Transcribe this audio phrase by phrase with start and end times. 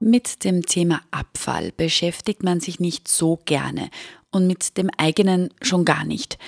[0.00, 3.90] Mit dem Thema Abfall beschäftigt man sich nicht so gerne
[4.30, 6.38] und mit dem eigenen schon gar nicht.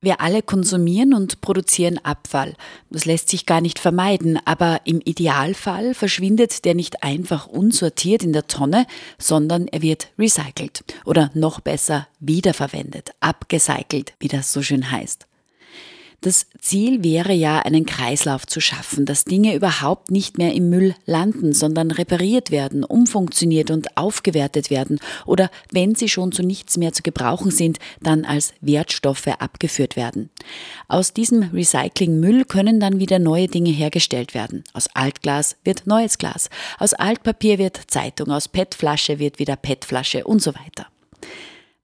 [0.00, 2.54] Wir alle konsumieren und produzieren Abfall.
[2.90, 8.32] Das lässt sich gar nicht vermeiden, aber im Idealfall verschwindet der nicht einfach unsortiert in
[8.32, 8.86] der Tonne,
[9.16, 15.26] sondern er wird recycelt oder noch besser wiederverwendet, abgecycelt, wie das so schön heißt.
[16.24, 20.94] Das Ziel wäre ja, einen Kreislauf zu schaffen, dass Dinge überhaupt nicht mehr im Müll
[21.04, 26.94] landen, sondern repariert werden, umfunktioniert und aufgewertet werden oder wenn sie schon zu nichts mehr
[26.94, 30.30] zu gebrauchen sind, dann als Wertstoffe abgeführt werden.
[30.88, 34.64] Aus diesem Recyclingmüll können dann wieder neue Dinge hergestellt werden.
[34.72, 40.40] Aus Altglas wird neues Glas, aus Altpapier wird Zeitung, aus PET-Flasche wird wieder PET-Flasche und
[40.40, 40.86] so weiter.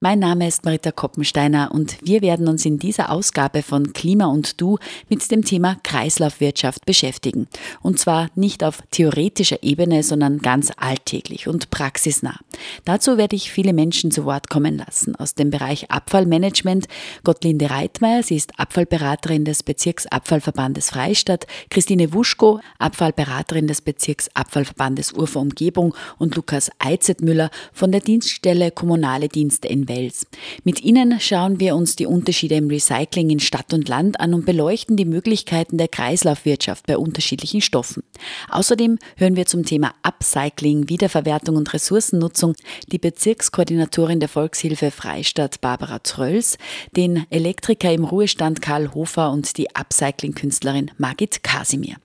[0.03, 4.59] Mein Name ist Marita Koppensteiner und wir werden uns in dieser Ausgabe von Klima und
[4.59, 4.79] Du
[5.11, 7.49] mit dem Thema Kreislaufwirtschaft beschäftigen.
[7.83, 12.39] Und zwar nicht auf theoretischer Ebene, sondern ganz alltäglich und praxisnah.
[12.87, 15.17] Dazu werde ich viele Menschen zu Wort kommen lassen.
[15.17, 16.89] Aus dem Bereich Abfallmanagement
[17.23, 25.95] Gottlinde Reitmeier, sie ist Abfallberaterin des Bezirksabfallverbandes Freistadt, Christine Wuschko, Abfallberaterin des Bezirksabfallverbandes Urfer Umgebung
[26.17, 30.27] und Lukas Eizetmüller von der Dienststelle Kommunale Dienste in Wels.
[30.63, 34.47] Mit ihnen schauen wir uns die Unterschiede im Recycling in Stadt und Land an und
[34.47, 38.05] beleuchten die Möglichkeiten der Kreislaufwirtschaft bei unterschiedlichen Stoffen.
[38.49, 42.55] Außerdem hören wir zum Thema Upcycling, Wiederverwertung und Ressourcennutzung
[42.93, 46.57] die Bezirkskoordinatorin der Volkshilfe Freistadt Barbara Trölls,
[46.97, 51.97] den Elektriker im Ruhestand Karl Hofer und die Upcycling-Künstlerin Margit Kasimir.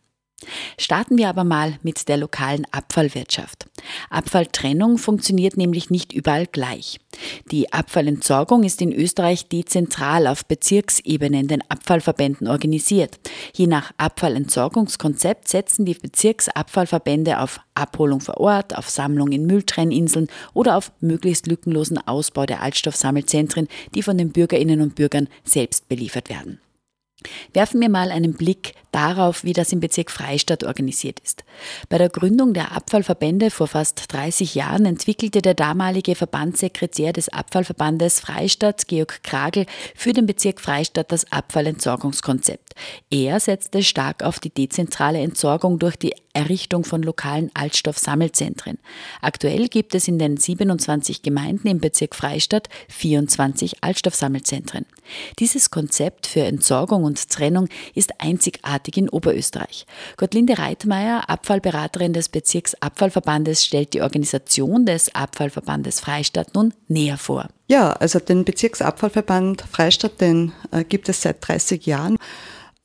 [0.78, 3.68] Starten wir aber mal mit der lokalen Abfallwirtschaft.
[4.10, 7.00] Abfalltrennung funktioniert nämlich nicht überall gleich.
[7.52, 13.18] Die Abfallentsorgung ist in Österreich dezentral auf Bezirksebene in den Abfallverbänden organisiert.
[13.54, 20.76] Je nach Abfallentsorgungskonzept setzen die Bezirksabfallverbände auf Abholung vor Ort, auf Sammlung in Mülltrenninseln oder
[20.76, 26.60] auf möglichst lückenlosen Ausbau der Altstoffsammelzentren, die von den Bürgerinnen und Bürgern selbst beliefert werden.
[27.54, 31.44] Werfen wir mal einen Blick darauf, wie das im Bezirk Freistadt organisiert ist.
[31.90, 38.20] Bei der Gründung der Abfallverbände vor fast 30 Jahren entwickelte der damalige Verbandssekretär des Abfallverbandes
[38.22, 39.66] Freistadt, Georg Kragel,
[39.96, 42.74] für den Bezirk Freistadt das Abfallentsorgungskonzept.
[43.10, 48.78] Er setzte stark auf die dezentrale Entsorgung durch die Errichtung von lokalen Altstoffsammelzentren.
[49.22, 54.86] Aktuell gibt es in den 27 Gemeinden im Bezirk Freistadt 24 Altstoffsammelzentren.
[55.40, 59.86] Dieses Konzept für Entsorgung und Trennung ist einzigartig in Oberösterreich.
[60.18, 67.48] Gottlinde Reitmeier, Abfallberaterin des Bezirksabfallverbandes, stellt die Organisation des Abfallverbandes Freistadt nun näher vor.
[67.68, 72.18] Ja, also den Bezirksabfallverband Freistadt, den äh, gibt es seit 30 Jahren.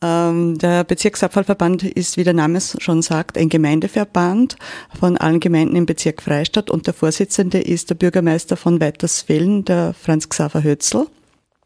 [0.03, 4.57] Ähm, der Bezirksabfallverband ist, wie der Name schon sagt, ein Gemeindeverband
[4.99, 9.95] von allen Gemeinden im Bezirk Freistadt und der Vorsitzende ist der Bürgermeister von Weitersfällen, der
[9.95, 11.07] Franz Xaver Hötzl.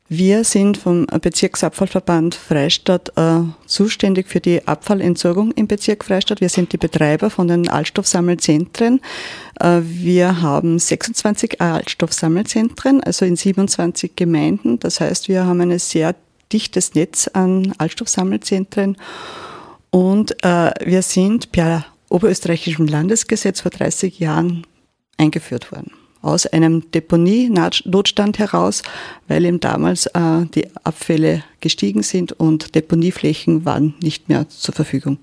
[0.09, 6.43] Wir sind vom Bezirksabfallverband Freistadt äh, zuständig für die Abfallentsorgung im Bezirk Freistadt.
[6.43, 9.01] Wir sind die Betreiber von den Altstoffsammelzentren.
[9.59, 14.79] Äh, wir haben 26 Altstoffsammelzentren, also in 27 Gemeinden.
[14.79, 16.15] Das heißt, wir haben eine sehr
[16.53, 18.97] dichtes Netz an Altstoffsammelzentren
[19.91, 24.67] und äh, wir sind per oberösterreichischem Landesgesetz vor 30 Jahren
[25.19, 25.93] eingeführt worden.
[26.21, 28.83] Aus einem Deponienotstand heraus,
[29.29, 35.19] weil eben damals äh, die Abfälle gestiegen sind und Deponieflächen waren nicht mehr zur Verfügung.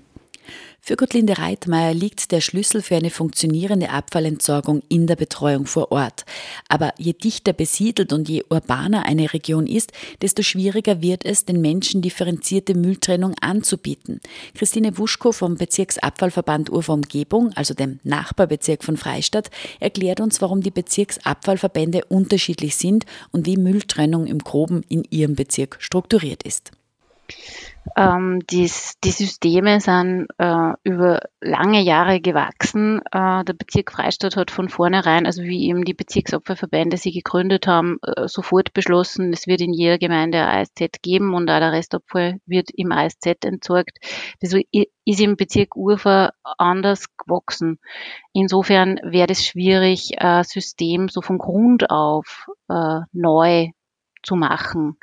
[0.84, 6.24] Für Gottlinde Reitmeier liegt der Schlüssel für eine funktionierende Abfallentsorgung in der Betreuung vor Ort.
[6.68, 9.92] Aber je dichter besiedelt und je urbaner eine Region ist,
[10.22, 14.20] desto schwieriger wird es, den Menschen differenzierte Mülltrennung anzubieten.
[14.56, 20.72] Christine Wuschko vom Bezirksabfallverband Urfer Umgebung, also dem Nachbarbezirk von Freistadt, erklärt uns, warum die
[20.72, 26.72] Bezirksabfallverbände unterschiedlich sind und wie Mülltrennung im Groben in ihrem Bezirk strukturiert ist.
[27.96, 33.00] Ähm, dies, die Systeme sind äh, über lange Jahre gewachsen.
[33.10, 37.98] Äh, der Bezirk Freistadt hat von vornherein, also wie eben die Bezirksopferverbände sie gegründet haben,
[38.02, 42.38] äh, sofort beschlossen, es wird in jeder Gemeinde ein ASZ geben und auch der Restabfall
[42.46, 43.98] wird im ASZ entsorgt.
[44.40, 44.54] Das
[45.04, 47.78] ist im Bezirk Urfa anders gewachsen.
[48.32, 53.70] Insofern wäre es schwierig, ein System so von Grund auf äh, neu
[54.22, 54.96] zu machen.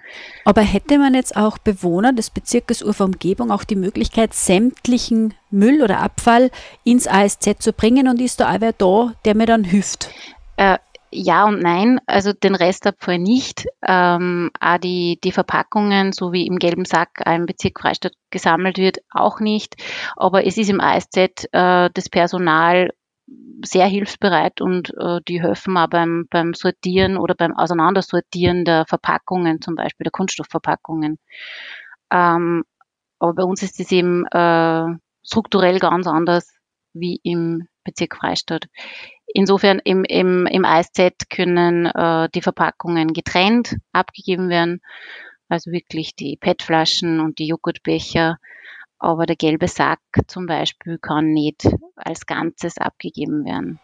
[0.46, 5.82] Aber hätte man jetzt auch Bewohner des Bezirkes Ufer Umgebung auch die Möglichkeit, sämtlichen Müll
[5.82, 6.52] oder Abfall
[6.84, 10.10] ins ASZ zu bringen und ist da auch wer da, der mir dann hilft?
[10.58, 10.78] Äh,
[11.12, 13.66] ja und nein, also den Restabfall nicht.
[13.86, 19.00] Ähm, auch die, die Verpackungen, so wie im gelben Sack im Bezirk Freistadt gesammelt wird,
[19.12, 19.76] auch nicht.
[20.16, 21.18] Aber es ist im ASZ
[21.52, 22.92] äh, das Personal
[23.64, 29.62] sehr hilfsbereit und äh, die helfen auch beim, beim Sortieren oder beim Auseinandersortieren der Verpackungen,
[29.62, 31.20] zum Beispiel der Kunststoffverpackungen.
[32.12, 32.64] Ähm,
[33.20, 34.86] aber bei uns ist es eben äh,
[35.24, 36.48] strukturell ganz anders
[36.94, 38.68] wie im Bezirk Freistadt.
[39.28, 44.82] Insofern im, im, im ASZ können äh, die Verpackungen getrennt abgegeben werden,
[45.50, 48.38] also wirklich die PET-Flaschen und die Joghurtbecher
[49.00, 53.80] aber der gelbe Sack zum Beispiel kann nicht als Ganzes abgegeben werden.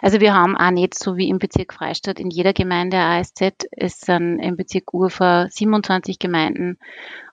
[0.00, 3.66] Also wir haben auch nicht so wie im Bezirk Freistadt in jeder Gemeinde ASZ.
[3.72, 6.78] Es sind im Bezirk Urfa 27 Gemeinden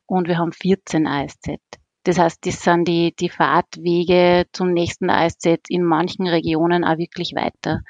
[0.08, 1.60] und wir haben 14 ASZ.
[2.04, 7.34] Das heißt, das sind die, die Fahrtwege zum nächsten ASZ in manchen Regionen auch wirklich
[7.34, 7.82] weiter.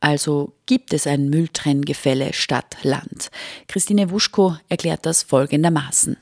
[0.00, 3.30] Also gibt es ein Mülltrenngefälle Stadt-Land.
[3.68, 6.16] Christine Wuschko erklärt das folgendermaßen.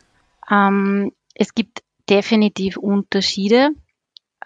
[0.50, 3.70] Ähm, es gibt definitiv Unterschiede.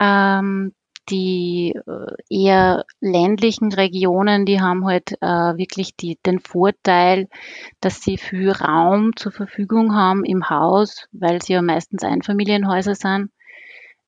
[0.01, 0.73] Ähm,
[1.11, 5.27] die äh, eher ländlichen Regionen, die haben halt äh,
[5.57, 7.29] wirklich die, den Vorteil,
[7.81, 13.31] dass sie viel Raum zur Verfügung haben im Haus, weil sie ja meistens Einfamilienhäuser sind.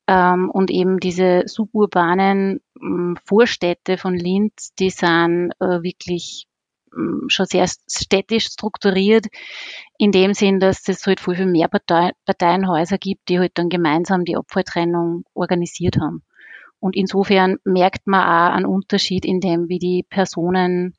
[0.07, 6.47] Ähm, und eben diese suburbanen ähm, Vorstädte von Linz, die sind äh, wirklich
[7.27, 9.27] schon sehr städtisch strukturiert,
[9.97, 14.25] in dem Sinn, dass es halt viel, viel mehr Parteienhäuser gibt, die halt dann gemeinsam
[14.25, 16.23] die Abfalltrennung organisiert haben.
[16.79, 20.95] Und insofern merkt man auch einen Unterschied in dem, wie die Personen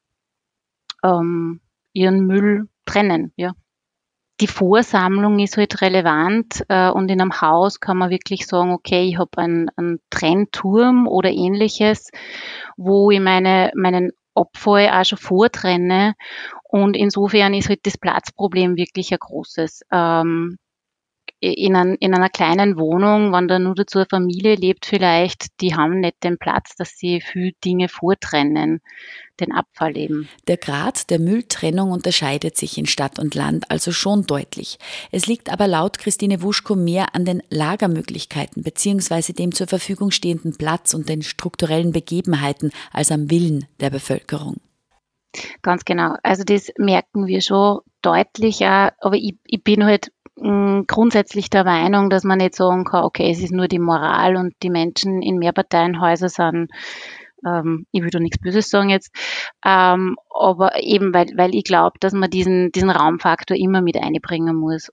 [1.02, 1.60] ähm,
[1.92, 3.32] ihren Müll trennen.
[3.36, 3.52] Ja.
[4.40, 9.04] Die Vorsammlung ist halt relevant äh, und in einem Haus kann man wirklich sagen, okay,
[9.04, 12.10] ich habe einen, einen Trennturm oder ähnliches,
[12.76, 16.14] wo ich meine, meinen Abfall auch schon vortrenne.
[16.64, 19.82] Und insofern ist halt das Platzproblem wirklich ein großes.
[19.92, 20.58] Ähm,
[21.40, 25.74] in, ein, in, einer kleinen Wohnung, wenn da nur dazu eine Familie lebt vielleicht, die
[25.74, 28.80] haben nicht den Platz, dass sie viel Dinge vortrennen,
[29.40, 30.28] den Abfall eben.
[30.48, 34.78] Der Grad der Mülltrennung unterscheidet sich in Stadt und Land also schon deutlich.
[35.10, 39.32] Es liegt aber laut Christine Wuschko mehr an den Lagermöglichkeiten bzw.
[39.32, 44.56] dem zur Verfügung stehenden Platz und den strukturellen Begebenheiten als am Willen der Bevölkerung.
[45.62, 46.14] Ganz genau.
[46.22, 52.24] Also das merken wir schon deutlicher, aber ich, ich bin halt grundsätzlich der Meinung, dass
[52.24, 56.28] man nicht sagen kann, okay, es ist nur die Moral und die Menschen in Mehrparteienhäusern
[56.28, 56.70] sind,
[57.46, 59.10] ähm, ich will da nichts Böses sagen jetzt,
[59.64, 64.56] ähm, aber eben, weil, weil ich glaube, dass man diesen, diesen Raumfaktor immer mit einbringen
[64.56, 64.90] muss.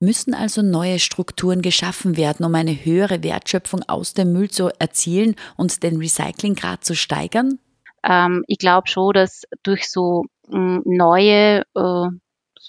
[0.00, 5.34] Müssen also neue Strukturen geschaffen werden, um eine höhere Wertschöpfung aus dem Müll zu erzielen
[5.56, 7.58] und den Recyclinggrad zu steigern?
[8.02, 12.08] Ähm, ich glaube schon, dass durch so mh, neue äh,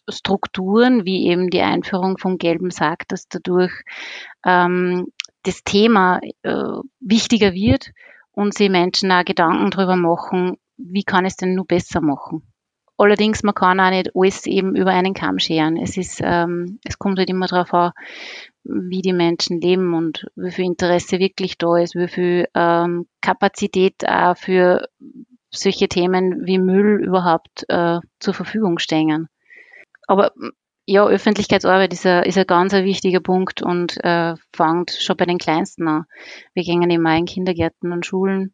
[0.09, 3.73] Strukturen, wie eben die Einführung vom gelben Sack, dass dadurch
[4.45, 5.07] ähm,
[5.43, 7.91] das Thema äh, wichtiger wird
[8.31, 12.43] und sich Menschen auch Gedanken darüber machen, wie kann es denn nur besser machen.
[12.97, 15.75] Allerdings, man kann auch nicht alles eben über einen Kamm scheren.
[15.75, 17.91] Es ist, ähm, es kommt halt immer darauf an,
[18.63, 24.07] wie die Menschen leben und wie viel Interesse wirklich da ist, wie viel ähm, Kapazität
[24.07, 24.87] auch für
[25.51, 29.27] solche Themen wie Müll überhaupt äh, zur Verfügung stehen.
[30.07, 30.31] Aber
[30.87, 35.25] ja, Öffentlichkeitsarbeit ist ein, ist ein ganz ein wichtiger Punkt und äh, fängt schon bei
[35.25, 36.05] den Kleinsten an.
[36.53, 38.53] Wir gehen immer in Kindergärten und Schulen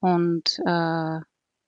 [0.00, 1.20] und äh,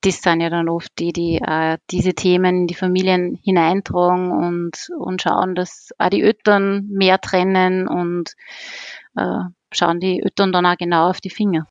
[0.03, 4.89] das sind ja dann oft die, die äh, diese Themen in die Familien hineintragen und,
[4.99, 8.33] und schauen, dass auch die Eltern mehr trennen und
[9.17, 11.67] äh, schauen die Eltern dann auch genau auf die Finger.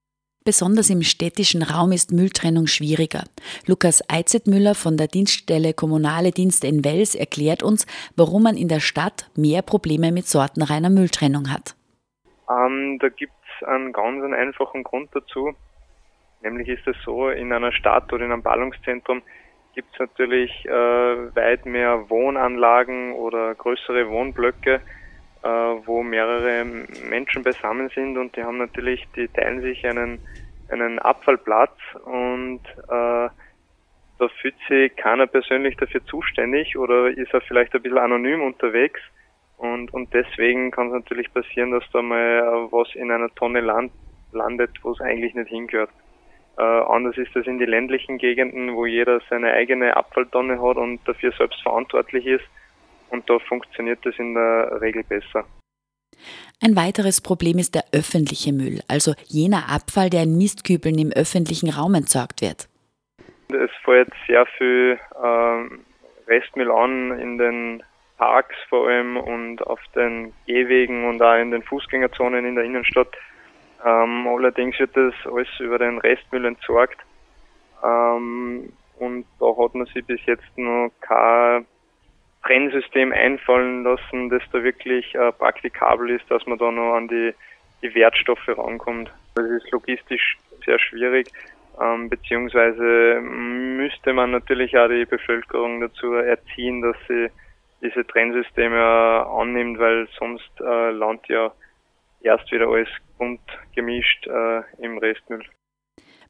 [0.49, 3.21] Besonders im städtischen Raum ist Mülltrennung schwieriger.
[3.67, 7.85] Lukas Eizetmüller von der Dienststelle Kommunale Dienste in Wels erklärt uns,
[8.17, 11.75] warum man in der Stadt mehr Probleme mit sortenreiner Mülltrennung hat.
[12.49, 15.53] Ähm, da gibt es einen ganz einfachen Grund dazu.
[16.41, 19.21] Nämlich ist es so, in einer Stadt oder in einem Ballungszentrum
[19.75, 24.81] gibt es natürlich äh, weit mehr Wohnanlagen oder größere Wohnblöcke,
[25.43, 26.65] äh, wo mehrere
[27.09, 30.19] Menschen beisammen sind und die haben natürlich, die teilen sich einen,
[30.69, 33.29] einen Abfallplatz und äh,
[34.19, 38.99] da fühlt sich keiner persönlich dafür zuständig oder ist er vielleicht ein bisschen anonym unterwegs.
[39.57, 43.91] Und, und deswegen kann es natürlich passieren, dass da mal was in einer Tonne land,
[44.31, 45.89] landet, wo es eigentlich nicht hingehört.
[46.57, 50.99] Äh, anders ist das in die ländlichen Gegenden, wo jeder seine eigene Abfalltonne hat und
[51.07, 52.45] dafür selbst verantwortlich ist.
[53.09, 55.45] Und da funktioniert das in der Regel besser.
[56.61, 61.69] Ein weiteres Problem ist der öffentliche Müll, also jener Abfall, der in Mistkübeln im öffentlichen
[61.69, 62.67] Raum entsorgt wird.
[63.49, 65.85] Es fällt sehr viel ähm,
[66.27, 67.83] Restmüll an in den
[68.17, 73.15] Parks vor allem und auf den Gehwegen und auch in den Fußgängerzonen in der Innenstadt.
[73.85, 76.99] Ähm, allerdings wird das alles über den Restmüll entsorgt.
[77.81, 81.65] Ähm, und da hat man sich bis jetzt noch kein
[82.43, 87.33] Trennsystem einfallen lassen, das da wirklich äh, praktikabel ist, dass man da noch an die,
[87.81, 89.11] die Wertstoffe rankommt.
[89.35, 91.29] Das ist logistisch sehr schwierig
[91.79, 97.29] ähm, beziehungsweise müsste man natürlich auch die Bevölkerung dazu erziehen, dass sie
[97.81, 101.51] diese Trennsysteme annimmt, weil sonst äh, landet ja
[102.21, 103.39] erst wieder alles bunt
[103.73, 105.43] gemischt äh, im Restmüll.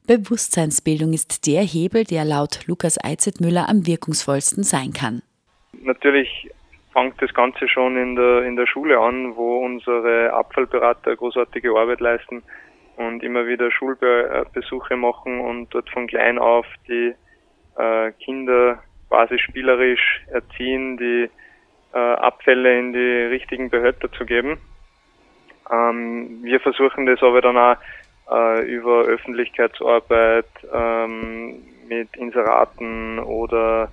[0.06, 5.22] Bewusstseinsbildung ist der Hebel, der laut Lukas Eizetmüller am wirkungsvollsten sein kann.
[5.80, 6.50] Natürlich
[6.92, 12.00] fängt das Ganze schon in der, in der Schule an, wo unsere Abfallberater großartige Arbeit
[12.00, 12.42] leisten
[12.96, 17.14] und immer wieder Schulbesuche machen und dort von klein auf die
[17.78, 21.30] äh, Kinder quasi spielerisch erziehen, die
[21.94, 24.58] äh, Abfälle in die richtigen Behälter zu geben.
[25.70, 27.76] Ähm, wir versuchen das aber dann auch
[28.30, 33.90] äh, über Öffentlichkeitsarbeit ähm, mit Inseraten oder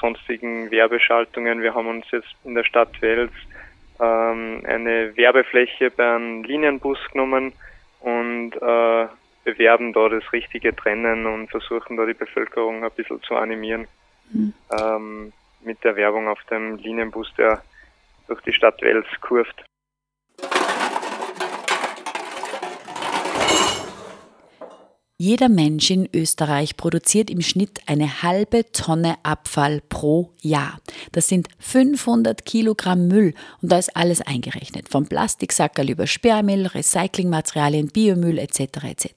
[0.00, 1.62] sonstigen Werbeschaltungen.
[1.62, 3.32] Wir haben uns jetzt in der Stadt Wels
[4.00, 7.52] ähm, eine Werbefläche bei einem Linienbus genommen,
[8.00, 9.06] und äh,
[9.44, 13.86] bewerben da das richtige Trennen und versuchen da die Bevölkerung ein bisschen zu animieren
[14.30, 14.52] mhm.
[14.78, 17.62] ähm, mit der Werbung auf dem Linienbus, der
[18.28, 19.64] durch die Stadt Wels kurft.
[25.20, 30.78] Jeder Mensch in Österreich produziert im Schnitt eine halbe Tonne Abfall pro Jahr.
[31.10, 34.88] Das sind 500 Kilogramm Müll und da ist alles eingerechnet.
[34.88, 38.60] Vom Plastiksackerl über Sperrmüll, Recyclingmaterialien, Biomüll etc.
[38.84, 39.08] etc.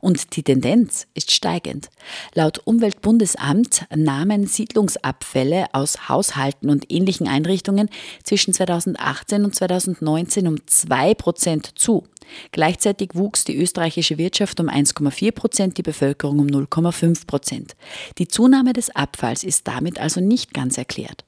[0.00, 1.88] Und die Tendenz ist steigend.
[2.34, 7.88] Laut Umweltbundesamt nahmen Siedlungsabfälle aus Haushalten und ähnlichen Einrichtungen
[8.22, 12.04] zwischen 2018 und 2019 um 2 Prozent zu.
[12.52, 17.76] Gleichzeitig wuchs die österreichische Wirtschaft um 1,4 Prozent, die Bevölkerung um 0,5 Prozent.
[18.18, 21.24] Die Zunahme des Abfalls ist damit also nicht ganz erklärt.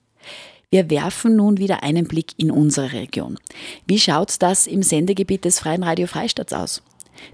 [0.71, 3.39] Wir werfen nun wieder einen Blick in unsere Region.
[3.87, 6.83] Wie schaut das im Sendegebiet des Freien Radio Freistaats aus?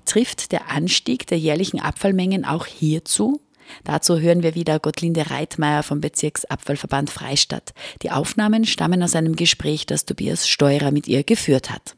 [0.04, 3.40] Trifft der Anstieg der jährlichen Abfallmengen auch hier zu?
[3.83, 7.73] Dazu hören wir wieder Gottlinde Reitmeier vom Bezirksabfallverband Freistadt.
[8.02, 11.97] Die Aufnahmen stammen aus einem Gespräch, das Tobias Steurer mit ihr geführt hat.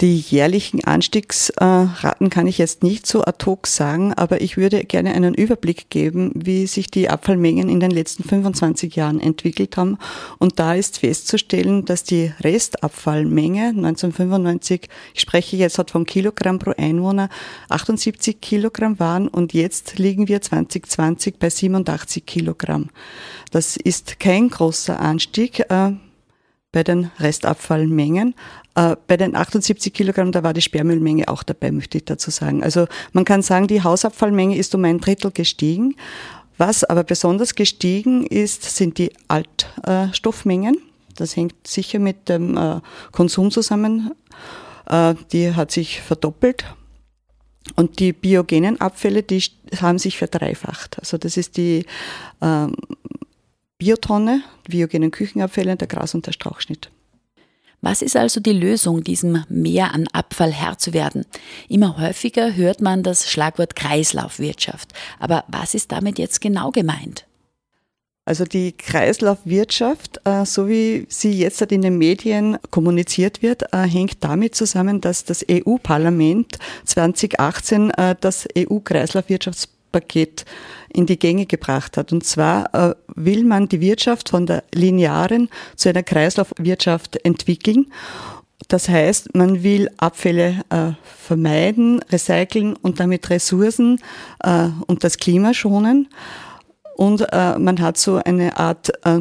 [0.00, 5.12] Die jährlichen Anstiegsraten kann ich jetzt nicht so ad hoc sagen, aber ich würde gerne
[5.12, 9.98] einen Überblick geben, wie sich die Abfallmengen in den letzten 25 Jahren entwickelt haben.
[10.38, 16.72] Und da ist festzustellen, dass die Restabfallmenge 1995, ich spreche jetzt halt von Kilogramm pro
[16.76, 17.28] Einwohner,
[17.68, 22.88] 78 Kilogramm waren und jetzt liegen wir 2020 bei 87 Kilogramm.
[23.52, 25.92] Das ist kein großer Anstieg äh,
[26.72, 28.34] bei den Restabfallmengen,
[28.74, 32.62] bei den 78 Kilogramm, da war die Sperrmüllmenge auch dabei, möchte ich dazu sagen.
[32.62, 35.94] Also man kann sagen, die Hausabfallmenge ist um ein Drittel gestiegen.
[36.58, 40.78] Was aber besonders gestiegen ist, sind die Altstoffmengen.
[41.16, 44.12] Das hängt sicher mit dem äh, Konsum zusammen.
[44.86, 46.64] Äh, die hat sich verdoppelt.
[47.76, 49.42] Und die biogenen Abfälle, die
[49.80, 50.98] haben sich verdreifacht.
[50.98, 51.86] Also das ist die
[52.40, 52.74] ähm,
[53.78, 56.90] Biotonne, biogenen Küchenabfälle, der Gras- und der Strauchschnitt.
[57.84, 61.26] Was ist also die Lösung, diesem Mehr an Abfall Herr zu werden?
[61.68, 64.92] Immer häufiger hört man das Schlagwort Kreislaufwirtschaft.
[65.18, 67.26] Aber was ist damit jetzt genau gemeint?
[68.24, 74.22] Also die Kreislaufwirtschaft, äh, so wie sie jetzt in den Medien kommuniziert wird, äh, hängt
[74.22, 78.46] damit zusammen, dass das EU-Parlament 2018 äh, das
[79.92, 80.44] EU-Kreislaufwirtschaftspaket
[80.94, 82.12] in die Gänge gebracht hat.
[82.12, 87.92] Und zwar äh, will man die Wirtschaft von der linearen zu einer Kreislaufwirtschaft entwickeln.
[88.68, 94.00] Das heißt, man will Abfälle äh, vermeiden, recyceln und damit Ressourcen
[94.42, 96.08] äh, und das Klima schonen.
[96.96, 99.20] und äh, man hat so eine Art äh,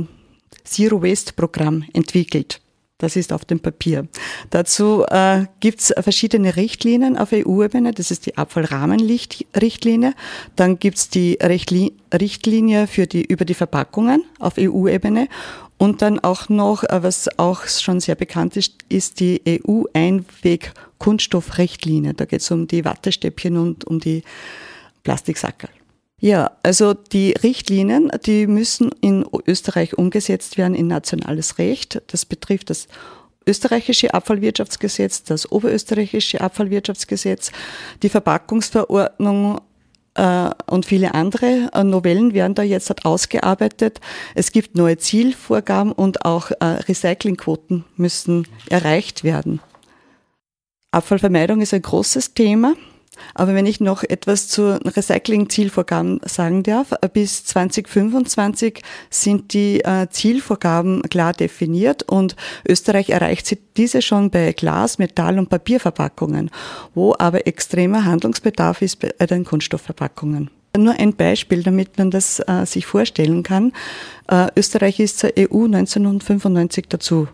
[0.63, 2.61] Zero Waste Programm entwickelt.
[3.01, 4.07] Das ist auf dem Papier.
[4.51, 7.93] Dazu äh, gibt es verschiedene Richtlinien auf EU-Ebene.
[7.93, 10.13] Das ist die Abfallrahmenrichtlinie.
[10.55, 15.29] Dann gibt es die Richtli Richtlinie für die, über die Verpackungen auf EU-Ebene.
[15.79, 22.13] Und dann auch noch, äh, was auch schon sehr bekannt ist, ist die EU-Einweg-Kunststoffrichtlinie.
[22.13, 24.21] Da geht es um die Wattestäbchen und um die
[25.01, 25.71] Plastiksackerl.
[26.21, 31.99] Ja, also die Richtlinien, die müssen in Österreich umgesetzt werden in nationales Recht.
[32.07, 32.87] Das betrifft das
[33.47, 37.51] österreichische Abfallwirtschaftsgesetz, das oberösterreichische Abfallwirtschaftsgesetz,
[38.03, 39.61] die Verpackungsverordnung
[40.13, 43.99] äh, und viele andere äh, Novellen werden da jetzt ausgearbeitet.
[44.35, 49.59] Es gibt neue Zielvorgaben und auch äh, Recyclingquoten müssen erreicht werden.
[50.91, 52.75] Abfallvermeidung ist ein großes Thema.
[53.33, 61.01] Aber wenn ich noch etwas zu Recycling-Zielvorgaben sagen darf, bis 2025 sind die äh, Zielvorgaben
[61.03, 62.35] klar definiert und
[62.67, 66.49] Österreich erreicht diese schon bei Glas, Metall und Papierverpackungen,
[66.93, 70.49] wo aber extremer Handlungsbedarf ist bei den Kunststoffverpackungen.
[70.77, 73.73] Nur ein Beispiel, damit man das äh, sich vorstellen kann.
[74.29, 77.27] Äh, Österreich ist zur EU 1995 dazu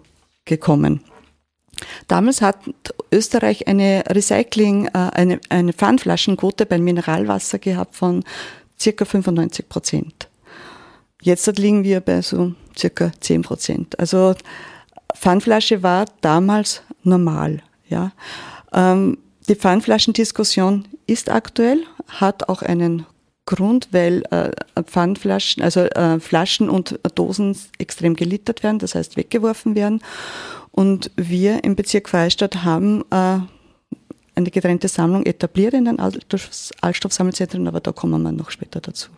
[0.45, 1.01] gekommen.
[2.07, 2.57] Damals hat
[3.11, 8.23] Österreich eine Recycling, äh, eine, eine Pfandflaschenquote beim Mineralwasser gehabt von
[8.79, 10.29] circa 95 Prozent.
[11.21, 13.99] Jetzt liegen wir bei so circa 10 Prozent.
[13.99, 14.35] Also
[15.15, 17.61] Pfandflasche war damals normal.
[17.89, 18.11] Ja.
[18.73, 19.17] Ähm,
[19.49, 23.05] die Pfandflaschendiskussion ist aktuell, hat auch einen
[23.45, 24.51] Grund, weil äh,
[24.83, 30.01] Pfandflaschen, also äh, Flaschen und Dosen extrem gelittert werden, das heißt weggeworfen werden.
[30.77, 33.39] Und wir im Bezirk Freistadt haben äh,
[34.35, 39.09] eine getrennte Sammlung etabliert in den Altstoffsammelzentren, aber da kommen wir noch später dazu.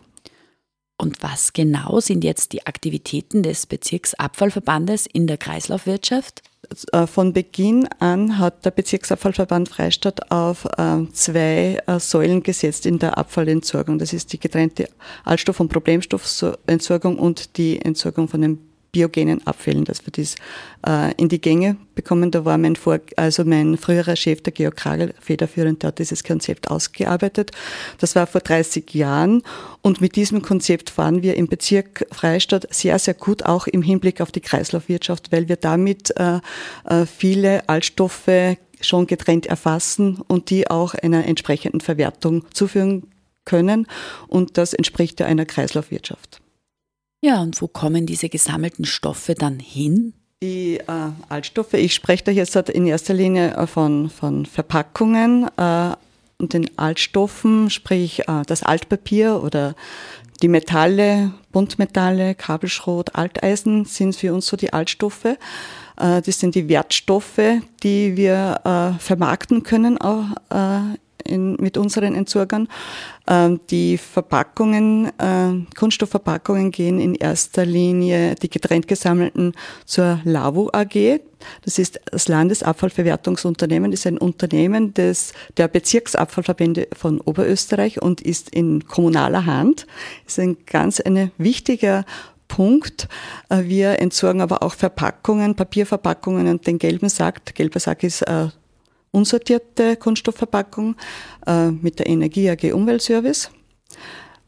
[0.96, 6.42] Und was genau sind jetzt die Aktivitäten des Bezirksabfallverbandes in der Kreislaufwirtschaft?
[6.92, 12.98] Äh, von Beginn an hat der Bezirksabfallverband Freistadt auf äh, zwei äh, Säulen gesetzt in
[12.98, 13.98] der Abfallentsorgung.
[13.98, 14.88] Das ist die getrennte
[15.26, 20.34] Altstoff- und Problemstoffentsorgung und die Entsorgung von den biogenen Abfällen, dass wir das
[20.86, 22.30] äh, in die Gänge bekommen.
[22.30, 26.24] Da war mein, Vor also mein früherer Chef, der Georg Kragel, federführend, der hat dieses
[26.24, 27.52] Konzept ausgearbeitet.
[27.98, 29.42] Das war vor 30 Jahren
[29.82, 34.20] und mit diesem Konzept fahren wir im Bezirk Freistadt sehr, sehr gut, auch im Hinblick
[34.20, 36.40] auf die Kreislaufwirtschaft, weil wir damit äh,
[36.84, 43.04] äh, viele Altstoffe schon getrennt erfassen und die auch einer entsprechenden Verwertung zuführen
[43.44, 43.86] können.
[44.28, 46.40] Und das entspricht ja einer Kreislaufwirtschaft.
[47.22, 50.14] Ja, und wo kommen diese gesammelten Stoffe dann hin?
[50.42, 55.94] Die äh, Altstoffe, ich spreche da jetzt in erster Linie äh, von, von Verpackungen äh,
[56.38, 59.74] und den Altstoffen, sprich äh, das Altpapier oder
[60.40, 65.26] die Metalle, Buntmetalle, Kabelschrot, Alteisen sind für uns so die Altstoffe.
[65.26, 65.36] Äh,
[65.96, 69.98] das sind die Wertstoffe, die wir äh, vermarkten können
[71.30, 72.68] in, mit unseren Entsorgern.
[73.26, 79.52] Ähm, die Verpackungen, äh, Kunststoffverpackungen gehen in erster Linie, die getrennt gesammelten,
[79.86, 81.20] zur LAVO AG.
[81.64, 88.86] Das ist das Landesabfallverwertungsunternehmen, ist ein Unternehmen des, der Bezirksabfallverbände von Oberösterreich und ist in
[88.86, 89.86] kommunaler Hand.
[90.24, 92.04] Das ist ein ganz ein wichtiger
[92.50, 93.08] Punkt.
[93.48, 97.44] Äh, wir entsorgen aber auch Verpackungen, Papierverpackungen und den gelben Sack.
[97.46, 98.48] Der gelbe Sack ist äh,
[99.12, 100.96] unsortierte Kunststoffverpackung
[101.46, 103.50] äh, mit der Energie AG Umweltservice.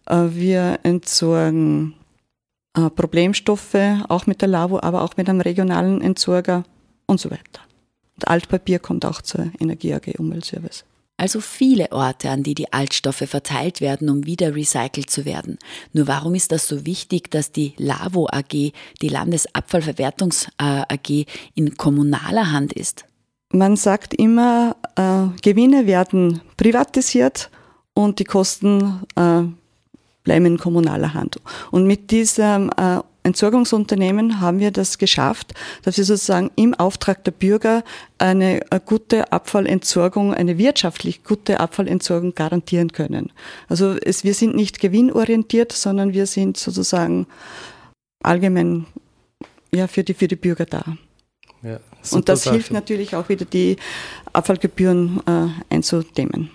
[0.07, 1.95] Äh, wir entsorgen
[2.77, 3.77] äh, Problemstoffe
[4.09, 6.65] auch mit der LAVO, aber auch mit einem regionalen Entsorger
[7.07, 7.61] und so weiter.
[8.17, 10.85] Und Altpapier kommt auch zur Energie AG Umweltservice.
[11.19, 15.59] Also viele Orte, an die die Altstoffe verteilt werden, um wieder recycelt zu werden.
[15.93, 18.73] Nur warum ist das so wichtig, dass die LAVO AG,
[19.03, 23.05] die Landesabfallverwertungs AG, in kommunaler Hand ist?
[23.53, 27.51] Man sagt immer, äh, Gewinne werden privatisiert
[27.95, 29.43] und die Kosten äh,
[30.25, 31.39] bleiben in kommunaler Hand.
[31.71, 37.31] Und mit diesem äh, Entsorgungsunternehmen haben wir das geschafft, dass wir sozusagen im Auftrag der
[37.31, 37.85] Bürger
[38.19, 43.33] eine, eine gute Abfallentsorgung, eine wirtschaftlich gute Abfallentsorgung garantieren können.
[43.69, 47.27] Also es, wir sind nicht gewinnorientiert, sondern wir sind sozusagen
[48.23, 48.87] allgemein
[49.73, 50.85] ja, für, die, für die Bürger da.
[51.63, 51.79] Ja,
[52.11, 52.57] und das Sache.
[52.57, 53.77] hilft natürlich auch wieder, die
[54.33, 56.51] Abfallgebühren äh, einzudämmen.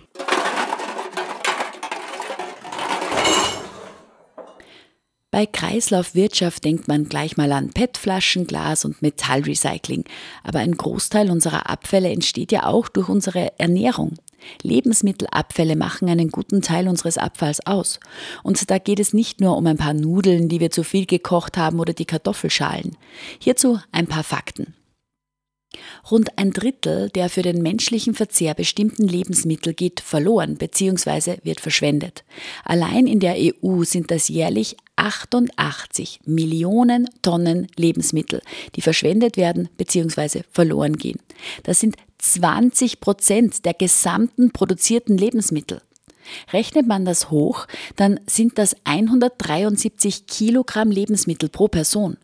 [5.30, 10.06] Bei Kreislaufwirtschaft denkt man gleich mal an PET-Flaschen, Glas und Metallrecycling.
[10.44, 14.16] Aber ein Großteil unserer Abfälle entsteht ja auch durch unsere Ernährung.
[14.64, 18.00] Lebensmittelabfälle machen einen guten Teil unseres Abfalls aus.
[18.42, 21.58] Und da geht es nicht nur um ein paar Nudeln, die wir zu viel gekocht
[21.58, 22.96] haben oder die Kartoffelschalen.
[23.40, 24.77] Hierzu ein paar Fakten.
[26.10, 31.38] Rund ein Drittel der für den menschlichen Verzehr bestimmten Lebensmittel geht verloren bzw.
[31.44, 32.24] wird verschwendet.
[32.64, 38.42] Allein in der EU sind das jährlich 88 Millionen Tonnen Lebensmittel,
[38.76, 40.44] die verschwendet werden bzw.
[40.52, 41.20] verloren gehen.
[41.64, 45.82] Das sind 20 Prozent der gesamten produzierten Lebensmittel.
[46.52, 52.18] Rechnet man das hoch, dann sind das 173 Kilogramm Lebensmittel pro Person.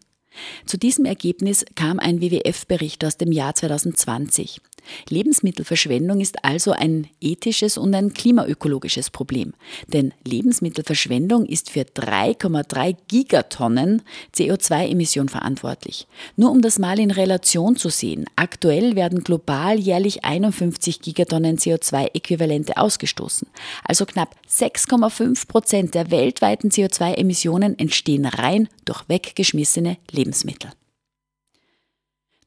[0.66, 4.62] Zu diesem Ergebnis kam ein WWF-Bericht aus dem Jahr 2020.
[5.10, 9.54] Lebensmittelverschwendung ist also ein ethisches und ein klimaökologisches Problem.
[9.88, 14.02] Denn Lebensmittelverschwendung ist für 3,3 Gigatonnen
[14.36, 16.08] CO2-Emission verantwortlich.
[16.36, 22.78] Nur um das mal in Relation zu sehen, aktuell werden global jährlich 51 Gigatonnen CO2-Äquivalente
[22.78, 23.48] ausgestoßen.
[23.84, 30.72] Also knapp 6,5 Prozent der weltweiten CO2-Emissionen entstehen rein durch weggeschmissene Lebensmittel.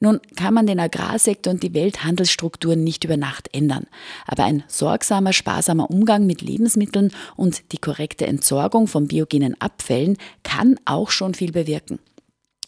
[0.01, 3.87] Nun kann man den Agrarsektor und die Welthandelsstrukturen nicht über Nacht ändern,
[4.27, 10.79] aber ein sorgsamer, sparsamer Umgang mit Lebensmitteln und die korrekte Entsorgung von biogenen Abfällen kann
[10.85, 11.99] auch schon viel bewirken.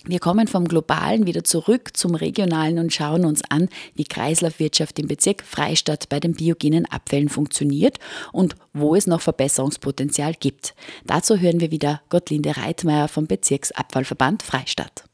[0.05, 5.09] Wir kommen vom Globalen wieder zurück zum Regionalen und schauen uns an, wie Kreislaufwirtschaft im
[5.09, 7.99] Bezirk Freistadt bei den biogenen Abfällen funktioniert
[8.33, 10.75] und wo es noch Verbesserungspotenzial gibt.
[11.05, 15.08] Dazu hören wir wieder Gottlinde Reitmeier vom Bezirksabfallverband Freistadt.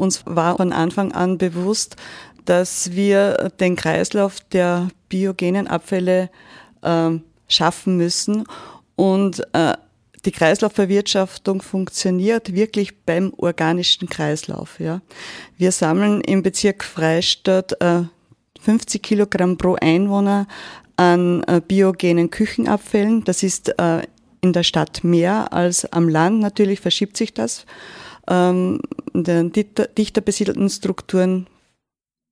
[0.00, 1.96] Uns war von Anfang an bewusst,
[2.44, 6.30] dass wir den Kreislauf der biogenen Abfälle
[6.82, 7.10] äh,
[7.48, 8.44] schaffen müssen
[8.96, 9.74] und äh,
[10.24, 14.78] die Kreislaufverwirtschaftung funktioniert wirklich beim organischen Kreislauf.
[14.78, 15.00] Ja.
[15.56, 18.02] Wir sammeln im Bezirk Freistadt äh,
[18.60, 20.46] 50 Kilogramm pro Einwohner
[20.96, 23.24] an äh, biogenen Küchenabfällen.
[23.24, 24.02] Das ist äh,
[24.42, 26.40] in der Stadt mehr als am Land.
[26.40, 27.64] Natürlich verschiebt sich das
[28.30, 28.80] ähm,
[29.12, 31.46] den dichter besiedelten Strukturen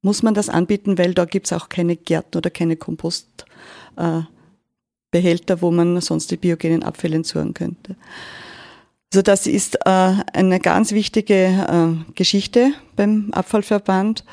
[0.03, 4.29] muss man das anbieten, weil da gibt es auch keine Gärten oder keine Kompostbehälter,
[5.55, 7.97] äh, wo man sonst die biogenen Abfälle entsorgen könnte.
[9.13, 14.25] Also das ist äh, eine ganz wichtige äh, Geschichte beim Abfallverband.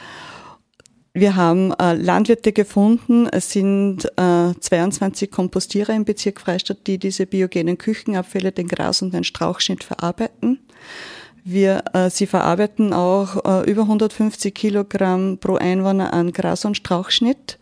[1.14, 3.28] Wir haben äh, Landwirte gefunden.
[3.28, 9.14] Es sind äh, 22 Kompostierer im Bezirk Freistadt, die diese biogenen Küchenabfälle, den Gras und
[9.14, 10.60] den Strauchschnitt verarbeiten.
[11.48, 17.60] Wir, äh, sie verarbeiten auch äh, über 150 Kilogramm pro Einwohner an Gras- und Strauchschnitt.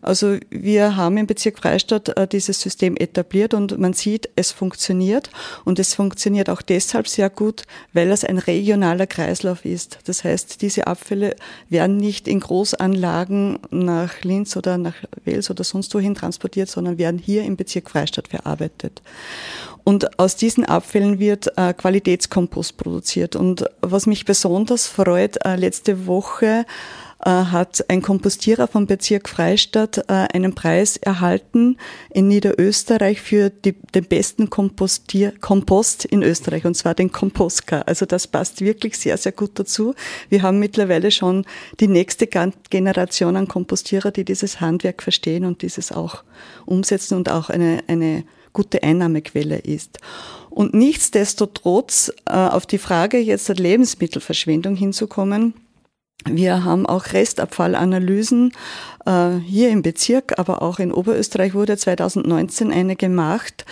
[0.00, 5.30] Also wir haben im Bezirk Freistadt äh, dieses System etabliert und man sieht, es funktioniert.
[5.64, 9.98] Und es funktioniert auch deshalb sehr gut, weil es ein regionaler Kreislauf ist.
[10.06, 11.36] Das heißt, diese Abfälle
[11.68, 17.18] werden nicht in Großanlagen nach Linz oder nach Wels oder sonst wohin transportiert, sondern werden
[17.18, 19.02] hier im Bezirk Freistadt verarbeitet.
[19.84, 23.36] Und aus diesen Abfällen wird äh, Qualitätskompost produziert.
[23.36, 26.66] Und was mich besonders freut, äh, letzte Woche
[27.26, 31.76] hat ein Kompostierer vom Bezirk Freistadt äh, einen Preis erhalten
[32.10, 37.80] in Niederösterreich für die, den besten Kompostier Kompost in Österreich, und zwar den Kompostka.
[37.82, 39.94] Also das passt wirklich sehr, sehr gut dazu.
[40.28, 41.44] Wir haben mittlerweile schon
[41.80, 42.28] die nächste
[42.70, 46.22] Generation an Kompostierer, die dieses Handwerk verstehen und dieses auch
[46.66, 49.98] umsetzen und auch eine, eine gute Einnahmequelle ist.
[50.50, 55.54] Und nichtsdestotrotz äh, auf die Frage jetzt der Lebensmittelverschwendung hinzukommen,
[56.32, 58.52] wir haben auch Restabfallanalysen
[59.06, 63.64] äh, hier im Bezirk, aber auch in Oberösterreich wurde 2019 eine gemacht,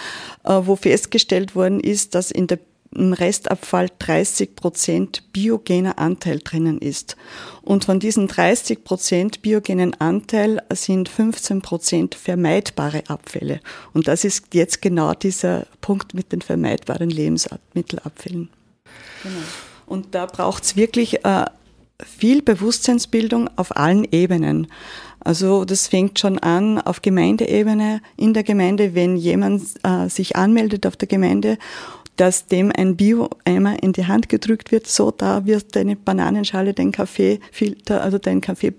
[0.45, 2.59] äh, wo festgestellt worden ist, dass in der
[2.97, 7.17] im Restabfall 30 Prozent biogener Anteil drinnen ist.
[7.63, 13.61] Und von diesen 30 Prozent biogenen Anteil sind 15 Prozent vermeidbare Abfälle.
[13.93, 18.51] Und das ist jetzt genau dieser Punkt mit den vermeidbaren Lebensmittelabfällen.
[19.23, 19.37] Genau.
[19.87, 21.45] Und da braucht es wirklich äh,
[22.05, 24.67] viel Bewusstseinsbildung auf allen Ebenen.
[25.21, 30.87] Also das fängt schon an auf Gemeindeebene, in der Gemeinde, wenn jemand äh, sich anmeldet
[30.87, 31.59] auf der Gemeinde
[32.17, 36.93] dass dem ein Bio-Eimer in die Hand gedrückt wird, so da wird deine Bananenschale, dein
[36.93, 38.75] Kaffeefilter, also dein Kaffee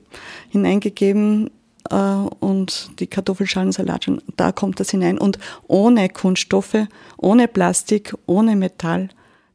[0.49, 1.51] hineingegeben
[1.89, 9.09] äh, und die Kartoffelschalen-Salat, da kommt das hinein und ohne Kunststoffe, ohne Plastik, ohne Metall,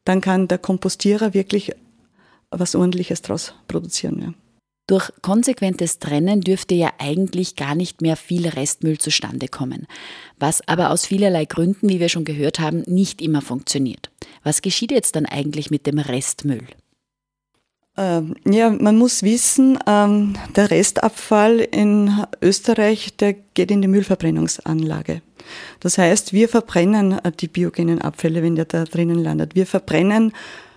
[0.04, 1.72] dann kann der Kompostierer wirklich
[2.52, 4.20] was ordentliches daraus produzieren.
[4.20, 4.34] Ja.
[4.88, 9.86] Durch konsequentes Trennen dürfte ja eigentlich gar nicht mehr viel Restmüll zustande kommen,
[10.38, 14.10] was aber aus vielerlei Gründen, wie wir schon gehört haben, nicht immer funktioniert.
[14.42, 16.66] Was geschieht jetzt dann eigentlich mit dem Restmüll?
[17.96, 22.10] Ähm, ja, man muss wissen, ähm, der Restabfall in
[22.40, 25.20] Österreich, der geht in die Müllverbrennungsanlage.
[25.80, 29.54] Das heißt, wir verbrennen äh, die biogenen Abfälle, wenn der da drinnen landet.
[29.54, 30.32] Wir verbrennen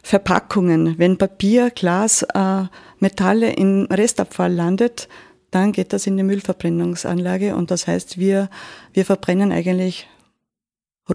[0.05, 0.99] Verpackungen.
[0.99, 2.65] Wenn Papier, Glas, äh,
[2.99, 5.09] Metalle im Restabfall landet,
[5.49, 8.51] dann geht das in die Müllverbrennungsanlage und das heißt, wir,
[8.93, 10.07] wir verbrennen eigentlich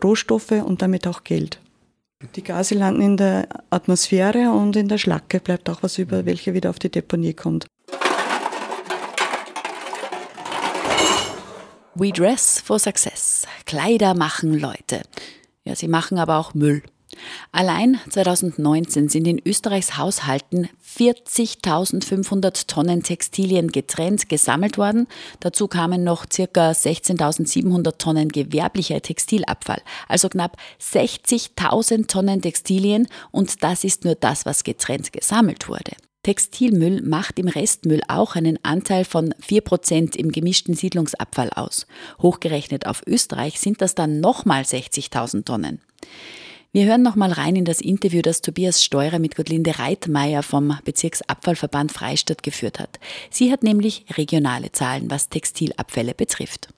[0.03, 1.61] Rohstoffe und damit auch Geld.
[2.35, 6.53] Die Gase landen in der Atmosphäre und in der Schlacke bleibt auch was über, welche
[6.53, 7.67] wieder auf die Deponie kommt.
[11.95, 13.47] We dress for success.
[13.67, 15.03] Kleider machen Leute.
[15.63, 16.83] Ja, sie machen aber auch Müll.
[17.53, 25.07] Allein 2019 sind in Österreichs Haushalten 40.500 Tonnen Textilien getrennt gesammelt worden.
[25.41, 26.71] Dazu kamen noch ca.
[26.71, 34.65] 16.700 Tonnen gewerblicher Textilabfall, also knapp 60.000 Tonnen Textilien und das ist nur das, was
[34.65, 35.93] getrennt gesammelt wurde.
[36.23, 41.87] Textilmüll macht im Restmüll auch einen Anteil von 4% im gemischten Siedlungsabfall aus.
[42.21, 45.81] Hochgerechnet auf Österreich sind das dann nochmal 60.000 Tonnen.
[46.73, 50.79] Wir hören noch mal rein in das Interview, das Tobias Steurer mit Gottlinde Reitmeier vom
[50.85, 53.01] Bezirksabfallverband Freistadt geführt hat.
[53.29, 56.69] Sie hat nämlich regionale Zahlen, was Textilabfälle betrifft.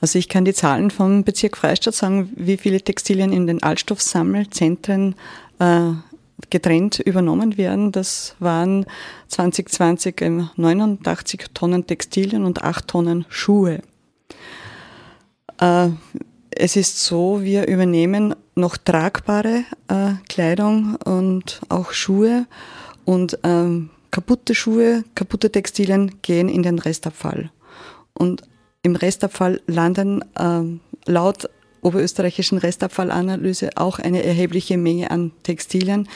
[0.00, 5.16] Also ich kann die Zahlen vom Bezirk Freistadt sagen, wie viele Textilien in den Altstoffsammelzentren
[5.58, 5.90] äh,
[6.48, 7.92] getrennt übernommen werden.
[7.92, 8.86] Das waren
[9.28, 13.82] 2020 89 Tonnen Textilien und 8 Tonnen Schuhe.
[15.60, 15.90] Äh,
[16.58, 22.46] es ist so, wir übernehmen noch tragbare äh, Kleidung und auch Schuhe
[23.04, 27.50] und ähm, kaputte Schuhe, kaputte Textilien gehen in den Restabfall.
[28.14, 28.42] Und
[28.82, 31.48] im Restabfall landen ähm, laut
[31.82, 36.08] oberösterreichischen Restabfallanalyse auch eine erhebliche Menge an Textilien.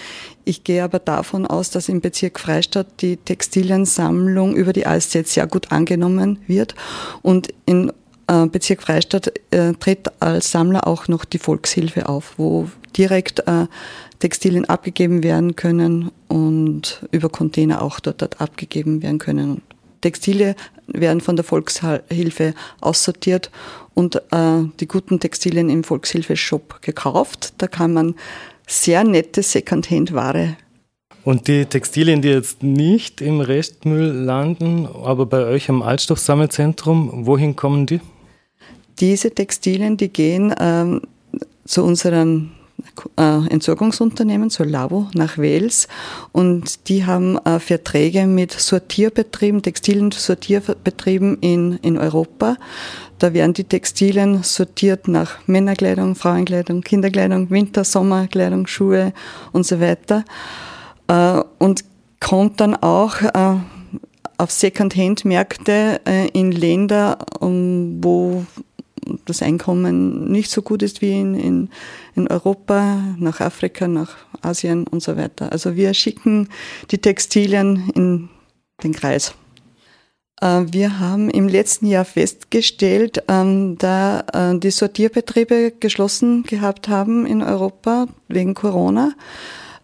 [0.44, 5.46] Ich gehe aber davon aus, dass im Bezirk Freistadt die Textiliensammlung über die ASZ sehr
[5.46, 6.74] gut angenommen wird
[7.22, 7.92] und in
[8.50, 13.66] Bezirk Freistadt äh, tritt als Sammler auch noch die Volkshilfe auf, wo direkt äh,
[14.20, 19.62] Textilien abgegeben werden können und über Container auch dort, dort abgegeben werden können.
[20.00, 20.54] Textile
[20.86, 23.50] werden von der Volkshilfe aussortiert
[23.94, 27.54] und äh, die guten Textilien im Volkshilfe-Shop gekauft.
[27.58, 28.14] Da kann man
[28.66, 30.56] sehr nette Secondhand-Ware
[31.22, 37.56] und die Textilien, die jetzt nicht im Restmüll landen, aber bei euch im Altstoffsammelzentrum, wohin
[37.56, 38.00] kommen die?
[39.00, 41.02] Diese Textilien, die gehen ähm,
[41.64, 42.52] zu unseren
[43.16, 45.88] äh, Entsorgungsunternehmen, zur Lavo nach Wales
[46.32, 52.56] und die haben äh, Verträge mit Sortierbetrieben, textilen Sortierbetrieben in, in Europa.
[53.18, 59.12] Da werden die Textilien sortiert nach Männerkleidung, Frauenkleidung, Kinderkleidung, Winter-, Sommerkleidung, Schuhe
[59.52, 60.24] und so weiter
[61.08, 61.84] äh, und
[62.18, 63.14] kommt dann auch
[64.36, 66.02] auf Second-Hand-Märkte
[66.34, 68.44] in Länder, wo
[69.24, 71.68] das Einkommen nicht so gut ist wie in, in,
[72.14, 75.52] in Europa, nach Afrika, nach Asien und so weiter.
[75.52, 76.48] Also wir schicken
[76.90, 78.28] die Textilien in
[78.82, 79.34] den Kreis.
[80.40, 87.26] Äh, wir haben im letzten Jahr festgestellt, ähm, da äh, die Sortierbetriebe geschlossen gehabt haben
[87.26, 89.12] in Europa wegen Corona,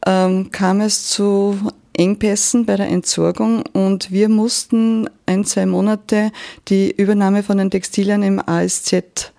[0.06, 1.58] ähm, kam es zu
[1.98, 6.30] Engpässen bei der Entsorgung und wir mussten ein, zwei Monate
[6.68, 9.32] die Übernahme von den Textilien im ASZ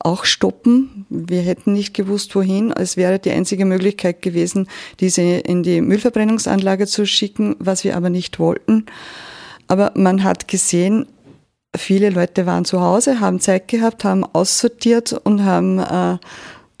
[0.00, 1.06] auch stoppen.
[1.08, 2.72] Wir hätten nicht gewusst, wohin.
[2.72, 4.68] Es wäre die einzige Möglichkeit gewesen,
[4.98, 8.86] diese in die Müllverbrennungsanlage zu schicken, was wir aber nicht wollten.
[9.68, 11.06] Aber man hat gesehen,
[11.76, 16.18] viele Leute waren zu Hause, haben Zeit gehabt, haben aussortiert und haben, äh,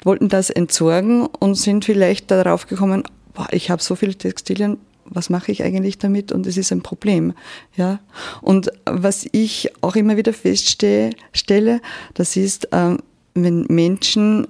[0.02, 4.78] wollten das entsorgen und sind vielleicht darauf gekommen, boah, ich habe so viele Textilien,
[5.10, 6.32] was mache ich eigentlich damit?
[6.32, 7.34] Und es ist ein Problem.
[7.76, 8.00] Ja.
[8.40, 11.80] Und was ich auch immer wieder feststelle,
[12.14, 12.98] das ist, ähm,
[13.34, 14.46] wenn Menschen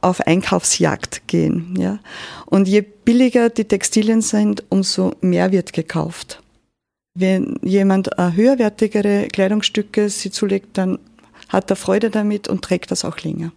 [0.00, 1.74] auf Einkaufsjagd gehen.
[1.78, 1.98] Ja.
[2.46, 6.42] Und je billiger die Textilien sind, umso mehr wird gekauft.
[7.16, 10.98] Wenn jemand höherwertigere Kleidungsstücke sie zulegt, dann
[11.48, 13.52] hat er Freude damit und trägt das auch länger.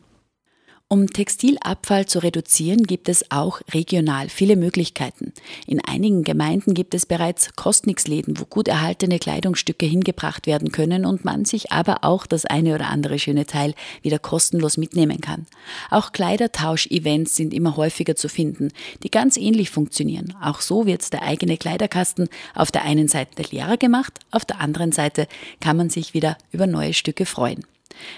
[0.89, 5.33] Um Textilabfall zu reduzieren, gibt es auch regional viele Möglichkeiten.
[5.65, 11.25] In einigen Gemeinden gibt es bereits Kostniksläden, wo gut erhaltene Kleidungsstücke hingebracht werden können und
[11.25, 15.45] man sich aber auch das eine oder andere schöne Teil wieder kostenlos mitnehmen kann.
[15.89, 18.69] Auch Kleidertausch-Events sind immer häufiger zu finden,
[19.03, 20.35] die ganz ähnlich funktionieren.
[20.41, 24.93] Auch so wird der eigene Kleiderkasten auf der einen Seite leerer gemacht, auf der anderen
[24.93, 25.27] Seite
[25.59, 27.65] kann man sich wieder über neue Stücke freuen.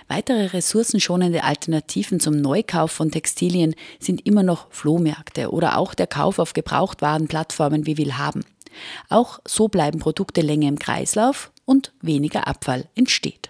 [0.08, 6.40] Weitere ressourcenschonende Alternativen zum Neukauf von Textilien sind immer noch Flohmärkte oder auch der Kauf
[6.40, 8.46] auf Gebrauchtwarenplattformen wie Willhaben.
[9.10, 13.50] Auch so bleiben Produkte länger im Kreislauf und weniger Abfall entsteht.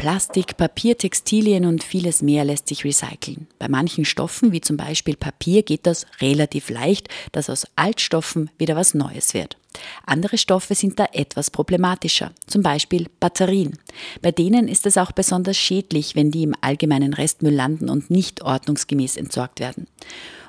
[0.00, 3.48] Plastik, Papier, Textilien und vieles mehr lässt sich recyceln.
[3.58, 8.76] Bei manchen Stoffen, wie zum Beispiel Papier, geht das relativ leicht, dass aus Altstoffen wieder
[8.76, 9.58] was Neues wird.
[10.04, 13.78] Andere Stoffe sind da etwas problematischer, zum Beispiel Batterien.
[14.22, 18.42] Bei denen ist es auch besonders schädlich, wenn die im allgemeinen Restmüll landen und nicht
[18.42, 19.86] ordnungsgemäß entsorgt werden.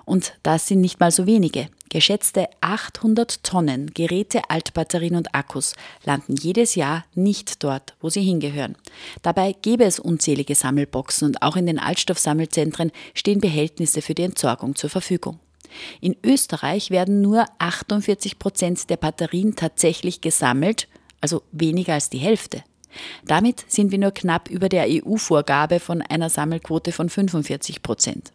[0.06, 1.70] Und das sind nicht mal so wenige.
[1.90, 8.76] Geschätzte 800 Tonnen Geräte, Altbatterien und Akkus landen jedes Jahr nicht dort, wo sie hingehören.
[9.22, 14.76] Dabei gäbe es unzählige Sammelboxen und auch in den Altstoffsammelzentren stehen Behältnisse für die Entsorgung
[14.76, 15.40] zur Verfügung.
[16.00, 20.88] In Österreich werden nur 48 Prozent der Batterien tatsächlich gesammelt,
[21.22, 22.64] also weniger als die Hälfte.
[23.26, 28.32] Damit sind wir nur knapp über der EU-Vorgabe von einer Sammelquote von 45 Prozent.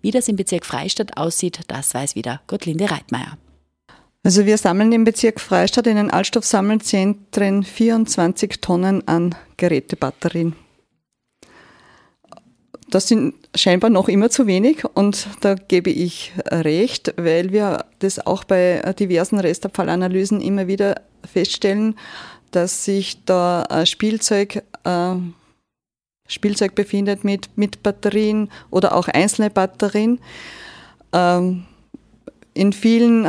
[0.00, 3.38] Wie das im Bezirk Freistadt aussieht, das weiß wieder Gottlinde Reitmeier.
[4.22, 10.56] Also wir sammeln im Bezirk Freistadt in den Altstoffsammelzentren 24 Tonnen an Gerätebatterien.
[12.90, 18.24] Das sind scheinbar noch immer zu wenig und da gebe ich recht, weil wir das
[18.24, 21.96] auch bei diversen Restabfallanalysen immer wieder feststellen,
[22.50, 25.14] dass sich da Spielzeug äh,
[26.26, 30.20] Spielzeug befindet mit, mit Batterien oder auch einzelne Batterien.
[31.12, 31.64] Ähm,
[32.54, 33.26] in vielen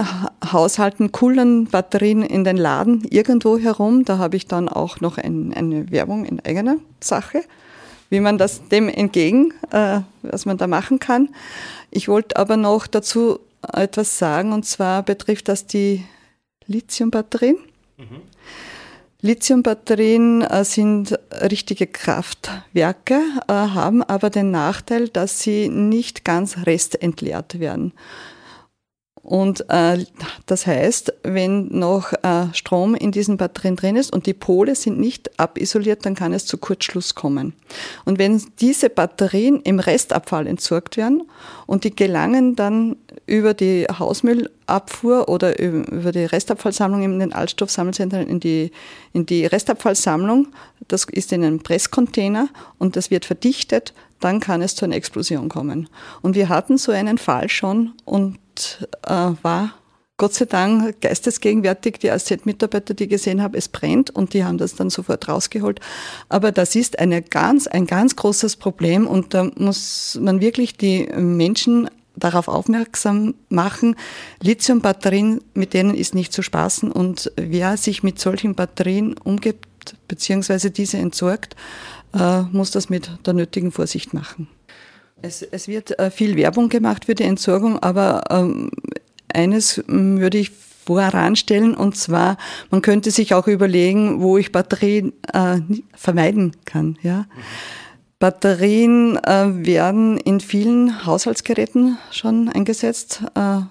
[0.51, 4.05] Haushalten kullern Batterien in den Laden irgendwo herum.
[4.05, 7.41] Da habe ich dann auch noch ein, eine Werbung in eigener Sache,
[8.09, 11.29] wie man das dem entgegen, äh, was man da machen kann.
[11.91, 13.39] Ich wollte aber noch dazu
[13.73, 16.05] etwas sagen, und zwar betrifft das die
[16.67, 17.57] Lithiumbatterien.
[17.97, 18.21] Mhm.
[19.21, 27.59] Lithiumbatterien äh, sind richtige Kraftwerke, äh, haben aber den Nachteil, dass sie nicht ganz restentleert
[27.59, 27.93] werden.
[29.25, 30.05] Und äh,
[30.45, 34.99] das heißt, wenn noch äh, Strom in diesen Batterien drin ist und die Pole sind
[34.99, 37.53] nicht abisoliert, dann kann es zu Kurzschluss kommen.
[38.05, 41.23] Und wenn diese Batterien im Restabfall entsorgt werden
[41.65, 48.39] und die gelangen dann über die Hausmüllabfuhr oder über die Restabfallsammlung in den Altstoffsammelzentren in
[48.39, 48.71] die,
[49.11, 50.49] in die Restabfallsammlung,
[50.87, 55.49] das ist in einem Presscontainer und das wird verdichtet, dann kann es zu einer Explosion
[55.49, 55.89] kommen.
[56.21, 58.39] Und wir hatten so einen Fall schon und
[59.07, 59.73] äh, war
[60.17, 64.75] Gott sei Dank geistesgegenwärtig die AZ-Mitarbeiter, die gesehen haben, es brennt und die haben das
[64.75, 65.81] dann sofort rausgeholt.
[66.29, 71.07] Aber das ist eine ganz, ein ganz großes Problem und da muss man wirklich die
[71.17, 73.97] Menschen darauf aufmerksam machen,
[74.41, 80.71] Lithiumbatterien, mit denen ist nicht zu spaßen und wer sich mit solchen Batterien umgibt, beziehungsweise
[80.71, 81.57] diese entsorgt,
[82.15, 84.47] äh, muss das mit der nötigen Vorsicht machen.
[85.21, 88.71] Es, es wird äh, viel Werbung gemacht für die Entsorgung, aber ähm,
[89.33, 92.37] eines hm, würde ich voranstellen und zwar,
[92.69, 95.59] man könnte sich auch überlegen, wo ich Batterien äh,
[95.95, 96.97] vermeiden kann.
[97.01, 97.21] Ja?
[97.21, 97.25] Mhm.
[98.19, 103.23] Batterien äh, werden in vielen Haushaltsgeräten schon eingesetzt.
[103.35, 103.61] Äh,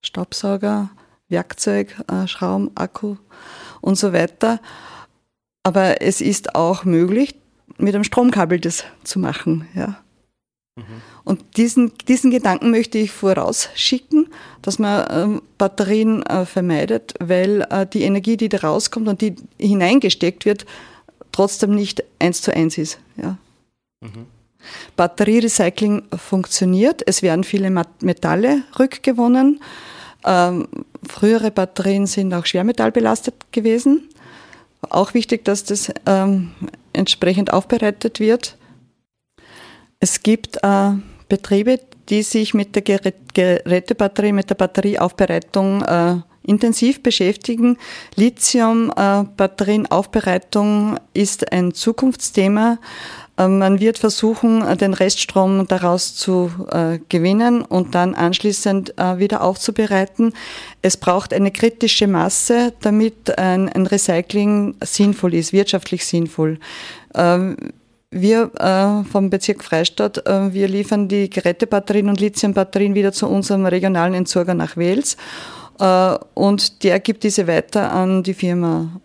[0.00, 0.90] Staubsauger,
[1.28, 3.16] Werkzeug, äh, Schrauben, Akku
[3.80, 4.60] und so weiter.
[5.62, 7.34] Aber es ist auch möglich,
[7.78, 9.66] mit einem Stromkabel das zu machen.
[9.74, 10.02] Ja.
[11.24, 14.28] Und diesen, diesen Gedanken möchte ich vorausschicken,
[14.62, 19.34] dass man ähm, Batterien äh, vermeidet, weil äh, die Energie, die da rauskommt und die
[19.58, 20.66] hineingesteckt wird,
[21.32, 22.98] trotzdem nicht eins zu eins ist.
[23.16, 23.36] Ja.
[24.00, 24.26] Mhm.
[24.96, 27.02] Batterierecycling funktioniert.
[27.06, 29.60] Es werden viele Metalle rückgewonnen.
[30.24, 30.68] Ähm,
[31.08, 34.08] frühere Batterien sind auch schwermetallbelastet gewesen.
[34.90, 36.52] Auch wichtig, dass das ähm,
[36.92, 38.56] entsprechend aufbereitet wird.
[40.00, 40.92] Es gibt äh,
[41.28, 47.76] Betriebe, die sich mit der Gerätebatterie, mit der Batterieaufbereitung äh, intensiv beschäftigen.
[48.16, 52.78] Lithium-Batterienaufbereitung äh, ist ein Zukunftsthema.
[53.38, 59.42] Äh, man wird versuchen, den Reststrom daraus zu äh, gewinnen und dann anschließend äh, wieder
[59.42, 60.34] aufzubereiten.
[60.82, 66.58] Es braucht eine kritische Masse, damit ein, ein Recycling sinnvoll ist, wirtschaftlich sinnvoll.
[67.14, 67.56] Ähm,
[68.10, 73.66] wir äh, vom Bezirk Freistadt, äh, wir liefern die Gerätebatterien und Lithiumbatterien wieder zu unserem
[73.66, 75.16] regionalen Entsorger nach Wels.
[75.78, 79.00] Äh, und der gibt diese weiter an die Firma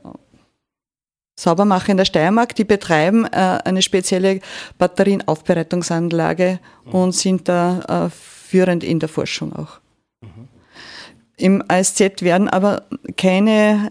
[1.35, 2.55] Saubermacher in der Steiermark.
[2.55, 4.39] Die betreiben äh, eine spezielle
[4.77, 6.91] Batterienaufbereitungsanlage mhm.
[6.91, 9.79] und sind da äh, führend in der Forschung auch.
[10.21, 10.47] Mhm.
[11.37, 12.83] Im ASZ werden aber
[13.17, 13.89] keine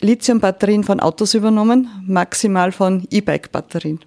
[0.00, 4.00] Lithiumbatterien von Autos übernommen, maximal von E-Bike-Batterien.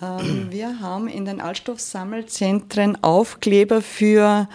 [0.00, 4.48] Ähm, wir haben in den Altstoffsammelzentren Aufkleber für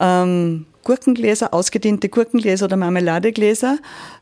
[0.00, 3.78] ähm, Gurkengläser, ausgediente Gurkengläser oder Marmeladegläser.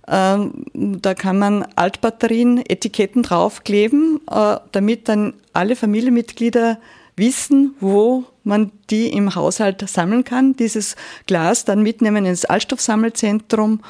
[0.09, 6.79] Ähm, da kann man Altbatterien, Etiketten draufkleben, äh, damit dann alle Familienmitglieder
[7.17, 10.57] wissen, wo man die im Haushalt sammeln kann.
[10.57, 10.97] Dieses
[11.27, 13.81] Glas dann mitnehmen ins Altstoffsammelzentrum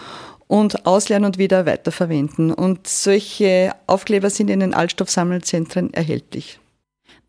[0.49, 2.53] und ausleeren und wieder weiterverwenden.
[2.53, 6.60] Und solche Aufkleber sind in den Altstoffsammelzentren erhältlich.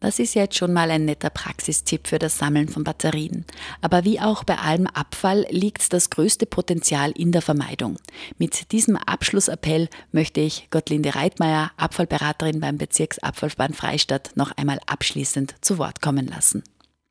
[0.01, 3.45] Das ist jetzt schon mal ein netter Praxistipp für das Sammeln von Batterien.
[3.81, 7.97] Aber wie auch bei allem Abfall liegt das größte Potenzial in der Vermeidung.
[8.39, 15.77] Mit diesem Abschlussappell möchte ich Gottlinde Reitmeier, Abfallberaterin beim Bezirksabfallverband Freistadt, noch einmal abschließend zu
[15.77, 16.63] Wort kommen lassen.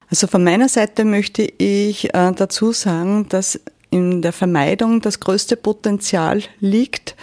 [0.09, 3.61] Also von meiner Seite möchte ich äh, dazu sagen, dass
[3.91, 7.15] in der Vermeidung das größte Potenzial liegt,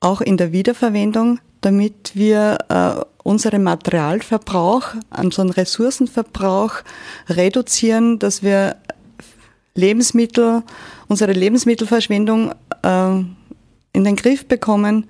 [0.00, 6.74] auch in der Wiederverwendung, damit wir äh, unseren Materialverbrauch, unseren Ressourcenverbrauch
[7.28, 8.76] reduzieren, dass wir
[9.74, 10.62] Lebensmittel,
[11.08, 12.52] unsere Lebensmittelverschwendung
[12.82, 13.10] äh,
[13.92, 15.08] in den Griff bekommen.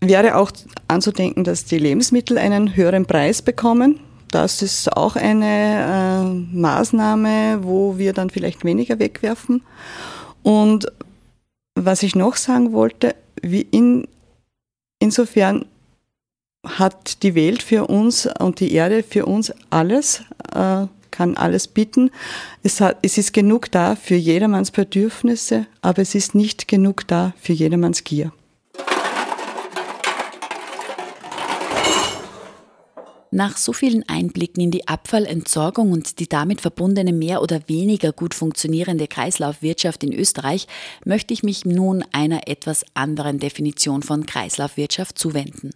[0.00, 0.52] Wäre auch
[0.86, 4.00] anzudenken, dass die Lebensmittel einen höheren Preis bekommen.
[4.30, 9.62] Das ist auch eine äh, Maßnahme, wo wir dann vielleicht weniger wegwerfen.
[10.42, 10.86] Und
[11.74, 14.06] was ich noch sagen wollte, wie in,
[14.98, 15.66] insofern
[16.64, 20.22] hat die Welt für uns und die Erde für uns alles,
[20.54, 22.10] äh, kann alles bieten.
[22.62, 27.32] Es, hat, es ist genug da für jedermanns Bedürfnisse, aber es ist nicht genug da
[27.40, 28.32] für jedermanns Gier.
[33.30, 38.32] Nach so vielen Einblicken in die Abfallentsorgung und die damit verbundene mehr oder weniger gut
[38.32, 40.66] funktionierende Kreislaufwirtschaft in Österreich
[41.04, 45.72] möchte ich mich nun einer etwas anderen Definition von Kreislaufwirtschaft zuwenden.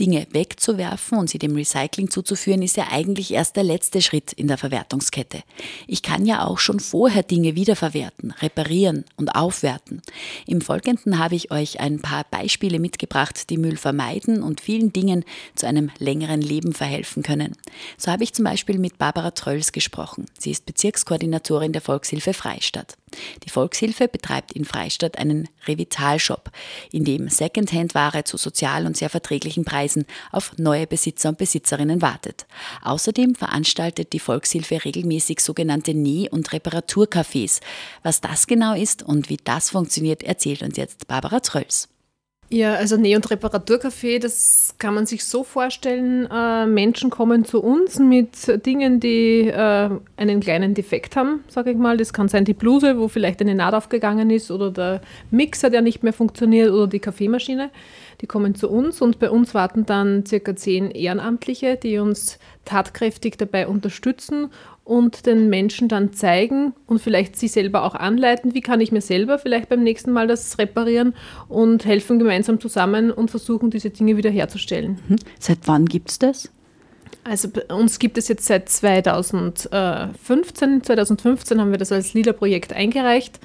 [0.00, 4.48] Dinge wegzuwerfen und sie dem Recycling zuzuführen, ist ja eigentlich erst der letzte Schritt in
[4.48, 5.44] der Verwertungskette.
[5.86, 10.02] Ich kann ja auch schon vorher Dinge wiederverwerten, reparieren und aufwerten.
[10.46, 15.24] Im Folgenden habe ich euch ein paar Beispiele mitgebracht, die Müll vermeiden und vielen Dingen
[15.54, 16.87] zu einem längeren Leben verhelfen
[17.22, 17.56] können.
[17.96, 20.26] So habe ich zum Beispiel mit Barbara Trölls gesprochen.
[20.38, 22.96] Sie ist Bezirkskoordinatorin der Volkshilfe Freistadt.
[23.44, 26.50] Die Volkshilfe betreibt in Freistadt einen Revital-Shop,
[26.92, 32.46] in dem Secondhand-Ware zu sozial und sehr verträglichen Preisen auf neue Besitzer und Besitzerinnen wartet.
[32.82, 37.60] Außerdem veranstaltet die Volkshilfe regelmäßig sogenannte Näh- und Reparaturcafés.
[38.02, 41.88] Was das genau ist und wie das funktioniert, erzählt uns jetzt Barbara Trölls.
[42.50, 47.62] Ja, also Näh- und Reparaturcafé, das kann man sich so vorstellen, äh, Menschen kommen zu
[47.62, 51.98] uns mit Dingen, die äh, einen kleinen Defekt haben, sage ich mal.
[51.98, 55.82] Das kann sein die Bluse, wo vielleicht eine Naht aufgegangen ist oder der Mixer, der
[55.82, 57.68] nicht mehr funktioniert oder die Kaffeemaschine.
[58.20, 63.38] Die kommen zu uns und bei uns warten dann circa zehn Ehrenamtliche, die uns tatkräftig
[63.38, 64.48] dabei unterstützen
[64.82, 69.02] und den Menschen dann zeigen und vielleicht sie selber auch anleiten, wie kann ich mir
[69.02, 71.14] selber vielleicht beim nächsten Mal das reparieren
[71.48, 74.98] und helfen gemeinsam zusammen und versuchen, diese Dinge wiederherzustellen.
[75.08, 75.16] Mhm.
[75.38, 76.50] Seit wann gibt es das?
[77.22, 80.82] Also bei uns gibt es jetzt seit 2015.
[80.82, 83.38] 2015 haben wir das als LIDA-Projekt eingereicht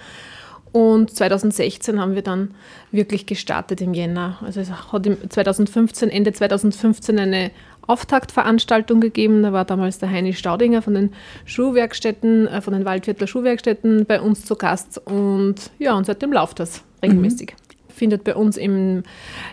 [0.74, 2.56] und 2016 haben wir dann
[2.92, 4.40] wirklich gestartet im Jänner.
[4.42, 7.52] Also es hat 2015, Ende 2015 eine
[7.86, 9.44] Auftaktveranstaltung gegeben.
[9.44, 11.14] Da war damals der Heini Staudinger von den
[11.46, 15.00] Schuhwerkstätten, äh, von den Waldviertler Schuhwerkstätten bei uns zu Gast.
[15.06, 17.52] Und ja, und seitdem läuft das regelmäßig.
[17.52, 17.94] Mhm.
[17.94, 19.04] Findet bei uns im,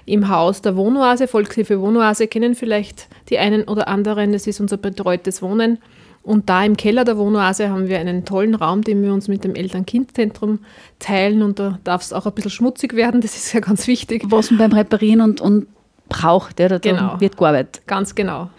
[0.06, 4.32] im Haus der Wohnoase, Volkshilfe Wohnoase, kennen vielleicht die einen oder anderen.
[4.32, 5.76] Das ist unser betreutes Wohnen.
[6.22, 9.42] Und da im Keller der Wohnoase haben wir einen tollen Raum, den wir uns mit
[9.42, 10.58] dem Eltern-Kind-Zentrum
[10.98, 11.42] teilen.
[11.42, 14.24] Und da darf es auch ein bisschen schmutzig werden, das ist ja ganz wichtig.
[14.26, 15.66] Was beim Reparieren und, und
[16.08, 16.60] braucht.
[16.60, 17.18] Ja, da genau.
[17.20, 17.82] wird gearbeitet.
[17.86, 18.50] Ganz genau.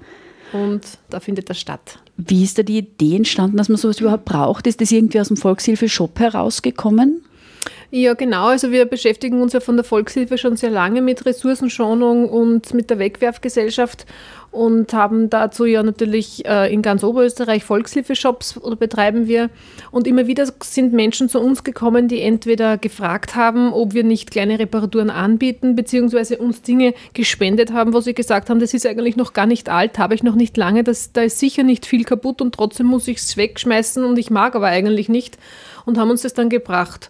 [0.54, 2.00] Und da findet das statt.
[2.18, 4.68] Wie ist da die Idee entstanden, dass man sowas überhaupt braucht?
[4.68, 7.24] Ist das irgendwie aus dem Volkshilfe-Shop herausgekommen?
[7.92, 8.48] Ja, genau.
[8.48, 12.90] Also wir beschäftigen uns ja von der Volkshilfe schon sehr lange mit Ressourcenschonung und mit
[12.90, 14.06] der Wegwerfgesellschaft
[14.52, 19.50] und haben dazu ja natürlich äh, in ganz Oberösterreich Volkshilfeshops oder betreiben wir.
[19.92, 24.30] Und immer wieder sind Menschen zu uns gekommen, die entweder gefragt haben, ob wir nicht
[24.30, 29.16] kleine Reparaturen anbieten, beziehungsweise uns Dinge gespendet haben, wo sie gesagt haben, das ist eigentlich
[29.16, 32.04] noch gar nicht alt, habe ich noch nicht lange, das, da ist sicher nicht viel
[32.04, 35.38] kaputt und trotzdem muss ich es wegschmeißen und ich mag aber eigentlich nicht
[35.86, 37.10] und haben uns das dann gebracht.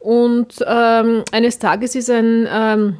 [0.00, 2.96] Und ähm, eines Tages ist ein ähm,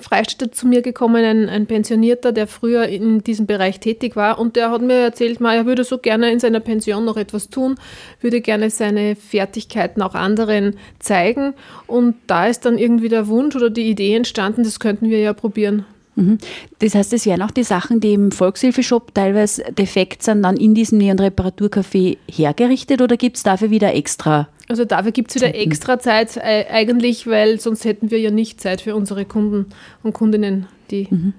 [0.00, 4.56] Freistädter zu mir gekommen, ein, ein, Pensionierter, der früher in diesem Bereich tätig war und
[4.56, 7.76] der hat mir erzählt, er würde so gerne in seiner Pension noch etwas tun,
[8.20, 11.54] würde gerne seine Fertigkeiten auch anderen zeigen
[11.86, 15.32] und da ist dann irgendwie der Wunsch oder die Idee entstanden, das könnten wir ja
[15.32, 15.86] probieren
[16.16, 16.38] Mhm.
[16.78, 20.74] Das heißt, es werden auch die Sachen, die im Volkshilfeshop teilweise defekt sind, dann in
[20.74, 24.48] diesem Näh- und Reparaturcafé hergerichtet oder gibt es dafür wieder extra?
[24.68, 28.60] Also dafür gibt es wieder extra Zeit äh, eigentlich, weil sonst hätten wir ja nicht
[28.60, 29.66] Zeit für unsere Kunden
[30.02, 30.66] und Kundinnen.
[30.90, 31.34] Die mhm.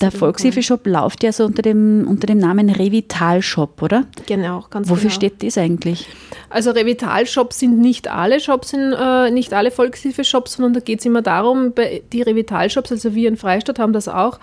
[0.00, 4.04] Der Volkshilfeshop läuft ja so unter dem, unter dem Namen Revital Shop, oder?
[4.26, 5.14] Genau, ganz Wofür genau.
[5.14, 6.06] steht das eigentlich?
[6.48, 11.00] Also Revital Shops sind nicht alle Shops, sind, äh, nicht alle Volkshilfeshops, sondern da geht
[11.00, 11.72] es immer darum,
[12.12, 14.38] die Revital Shops, also wir in Freistadt haben das auch,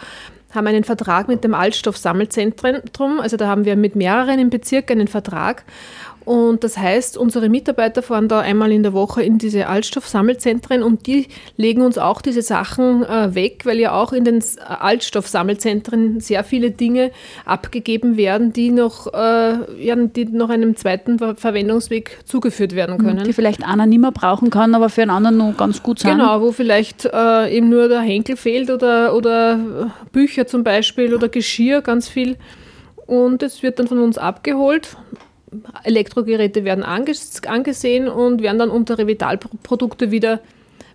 [0.53, 3.19] haben einen Vertrag mit dem Altstoffsammelzentrum.
[3.19, 5.63] Also da haben wir mit mehreren im Bezirk einen Vertrag.
[6.25, 11.05] Und das heißt, unsere Mitarbeiter fahren da einmal in der Woche in diese Altstoffsammelzentren und
[11.05, 16.43] die legen uns auch diese Sachen äh, weg, weil ja auch in den Altstoffsammelzentren sehr
[16.43, 17.11] viele Dinge
[17.45, 23.05] abgegeben werden, die noch, äh, ja, die noch einem zweiten Ver Verwendungsweg zugeführt werden mhm,
[23.05, 23.23] können.
[23.25, 26.11] Die vielleicht einer nicht mehr brauchen kann, aber für einen anderen noch ganz gut sind.
[26.11, 31.27] Genau, wo vielleicht äh, eben nur der Henkel fehlt oder, oder Bücher zum Beispiel oder
[31.27, 32.37] Geschirr, ganz viel.
[33.05, 34.95] Und es wird dann von uns abgeholt
[35.83, 40.39] Elektrogeräte werden angesehen und werden dann unter Revital-Produkte wieder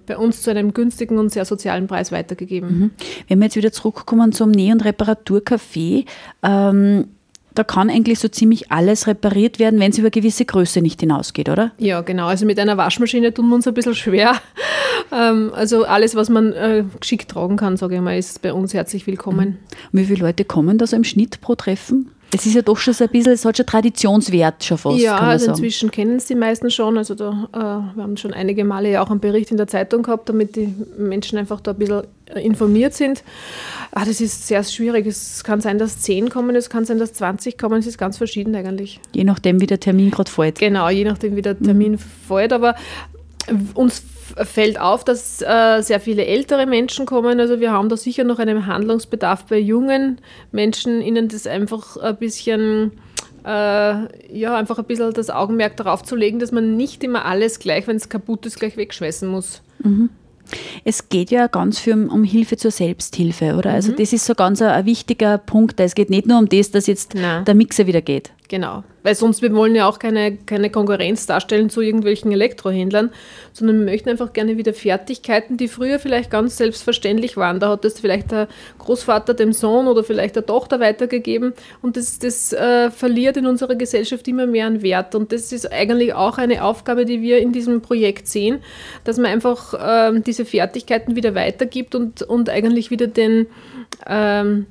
[0.06, 2.78] bei uns zu einem günstigen und sehr sozialen Preis weitergegeben.
[2.78, 2.90] Mhm.
[3.28, 6.06] Wenn wir jetzt wieder zurückkommen zum Näh- und Reparaturcafé,
[6.42, 7.04] ähm,
[7.54, 11.48] da kann eigentlich so ziemlich alles repariert werden, wenn es über gewisse Größe nicht hinausgeht,
[11.48, 11.72] oder?
[11.78, 12.26] Ja, genau.
[12.26, 14.34] Also mit einer Waschmaschine tun wir uns ein bisschen schwer.
[15.10, 18.74] Ähm, also alles, was man äh, geschickt tragen kann, sage ich mal, ist bei uns
[18.74, 19.58] herzlich willkommen.
[19.90, 19.98] Mhm.
[19.98, 22.10] Wie viele Leute kommen da so im Schnitt pro Treffen?
[22.30, 24.98] Es ist ja doch schon so ein bisschen, es hat schon Traditionswert schon fast.
[24.98, 25.56] Ja, also sagen.
[25.56, 26.98] inzwischen kennen es die meisten schon.
[26.98, 30.02] Also da, äh, wir haben schon einige Male ja auch einen Bericht in der Zeitung
[30.02, 33.22] gehabt, damit die Menschen einfach da ein bisschen äh, informiert sind.
[33.92, 35.06] Ah, das ist sehr schwierig.
[35.06, 37.78] Es kann sein, dass 10 kommen, es kann sein, dass 20 kommen.
[37.78, 39.00] Es ist ganz verschieden eigentlich.
[39.14, 40.58] Je nachdem, wie der Termin gerade fällt.
[40.58, 41.98] Genau, je nachdem, wie der Termin mhm.
[42.28, 42.52] fällt.
[42.52, 42.74] Aber
[43.72, 44.02] uns
[44.36, 47.40] fällt auf, dass äh, sehr viele ältere Menschen kommen.
[47.40, 50.20] Also wir haben da sicher noch einen Handlungsbedarf bei jungen
[50.52, 52.92] Menschen, ihnen das einfach ein bisschen
[53.44, 53.48] äh,
[54.36, 57.86] ja, einfach ein bisschen das Augenmerk darauf zu legen, dass man nicht immer alles gleich,
[57.86, 59.62] wenn es kaputt ist, gleich wegschmeißen muss.
[59.82, 60.10] Mhm.
[60.84, 63.72] Es geht ja ganz viel um, um Hilfe zur Selbsthilfe, oder?
[63.72, 63.94] Also mhm.
[63.94, 65.78] Also das ist so ganz ein, ein, wichtiger Punkt.
[65.80, 67.44] Es geht nicht nur um das, dass jetzt Nein.
[67.44, 68.32] der Mixer wieder geht.
[68.48, 73.10] Genau, weil sonst wir wollen ja auch keine, keine Konkurrenz darstellen zu irgendwelchen Elektrohändlern,
[73.52, 77.60] sondern wir möchten einfach gerne wieder Fertigkeiten, die früher vielleicht ganz selbstverständlich waren.
[77.60, 82.20] Da hat das vielleicht der Großvater dem Sohn oder vielleicht der Tochter weitergegeben und das,
[82.20, 85.14] das äh, verliert in unserer Gesellschaft immer mehr an Wert.
[85.14, 88.60] Und das ist eigentlich auch eine Aufgabe, die wir in diesem Projekt sehen,
[89.04, 93.46] dass man einfach äh, diese Fertigkeiten wieder weitergibt und, und eigentlich wieder den
[94.06, 94.66] ähm,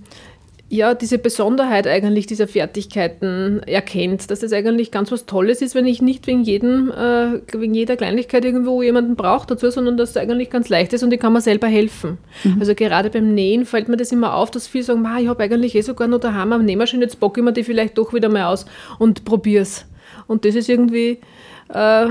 [0.70, 5.86] ja, diese Besonderheit eigentlich dieser Fertigkeiten erkennt, dass es eigentlich ganz was Tolles ist, wenn
[5.86, 10.18] ich nicht wegen, jedem, äh, wegen jeder Kleinigkeit irgendwo jemanden brauche dazu, sondern dass es
[10.18, 12.18] eigentlich ganz leicht ist und ich kann mir selber helfen.
[12.44, 12.58] Mhm.
[12.60, 15.74] Also gerade beim Nähen fällt mir das immer auf, dass viele sagen, ich habe eigentlich
[15.74, 18.46] eh sogar noch daheim am Nähmaschine, jetzt bocke ich mir die vielleicht doch wieder mal
[18.46, 18.66] aus
[19.00, 19.86] und probiere es.
[20.28, 21.20] Und das ist irgendwie...
[21.70, 22.08] Äh,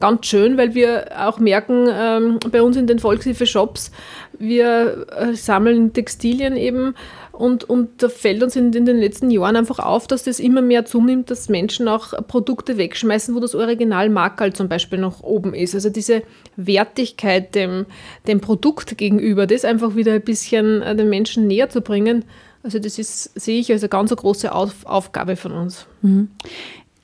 [0.00, 3.92] ganz schön, weil wir auch merken, ähm, bei uns in den Volkshilfe-Shops,
[4.38, 6.94] wir äh, sammeln Textilien eben
[7.40, 10.60] und, und da fällt uns in, in, den letzten Jahren einfach auf, dass das immer
[10.60, 15.54] mehr zunimmt, dass Menschen auch Produkte wegschmeißen, wo das Original Markerl zum Beispiel noch oben
[15.54, 15.74] ist.
[15.74, 16.22] Also diese
[16.56, 17.86] Wertigkeit dem,
[18.26, 22.24] dem Produkt gegenüber, das einfach wieder ein bisschen äh, den Menschen näher zu bringen,
[22.62, 25.86] also das ist, sehe ich als eine ganz große Auf Aufgabe von uns.
[26.02, 26.28] Mhm.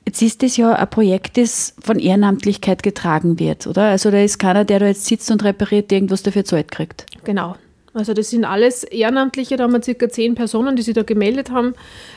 [0.04, 3.84] Jetzt ist das ja ein Projekt, das von Ehrenamtlichkeit getragen wird, oder?
[3.84, 7.06] Also da ist keiner, der da jetzt sitzt und repariert, irgendwas dafür Zeit kriegt.
[7.24, 7.56] Genau.
[7.96, 11.50] Also das sind alles Ehrenamtliche, da haben wir circa zehn Personen, die sich da gemeldet
[11.50, 11.74] haben,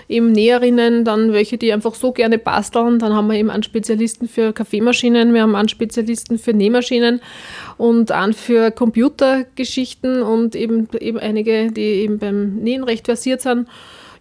[0.10, 4.28] eben Näherinnen, dann welche, die einfach so gerne basteln, dann haben wir eben einen Spezialisten
[4.28, 7.22] für Kaffeemaschinen, wir haben einen Spezialisten für Nähmaschinen
[7.78, 13.68] und einen für Computergeschichten und eben, eben einige, die eben beim Nähen recht versiert sind.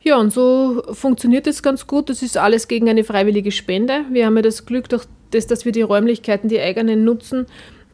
[0.03, 2.09] Ja, und so funktioniert es ganz gut.
[2.09, 4.05] Das ist alles gegen eine freiwillige Spende.
[4.11, 7.47] Wir haben ja das Glück, durch das, dass wir die Räumlichkeiten, die eigenen nutzen,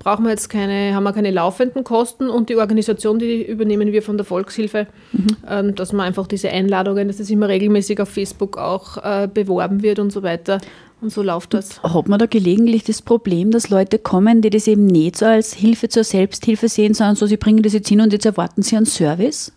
[0.04, 4.02] brauchen wir jetzt keine, haben wir keine laufenden Kosten und die Organisation, die übernehmen wir
[4.02, 5.26] von der Volkshilfe, mhm.
[5.48, 9.82] ähm, dass man einfach diese Einladungen, dass das immer regelmäßig auf Facebook auch äh, beworben
[9.82, 10.60] wird und so weiter.
[11.00, 11.82] Und so läuft das.
[11.82, 15.52] Hat man da gelegentlich das Problem, dass Leute kommen, die das eben nicht so als
[15.52, 18.76] Hilfe zur Selbsthilfe sehen, sondern so, sie bringen das jetzt hin und jetzt erwarten sie
[18.76, 19.52] einen Service?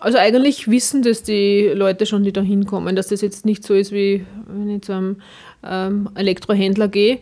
[0.00, 3.72] Also eigentlich wissen das die Leute schon, die da hinkommen, dass das jetzt nicht so
[3.72, 5.16] ist, wie wenn ich zu einem
[5.64, 7.20] ähm, Elektrohändler gehe.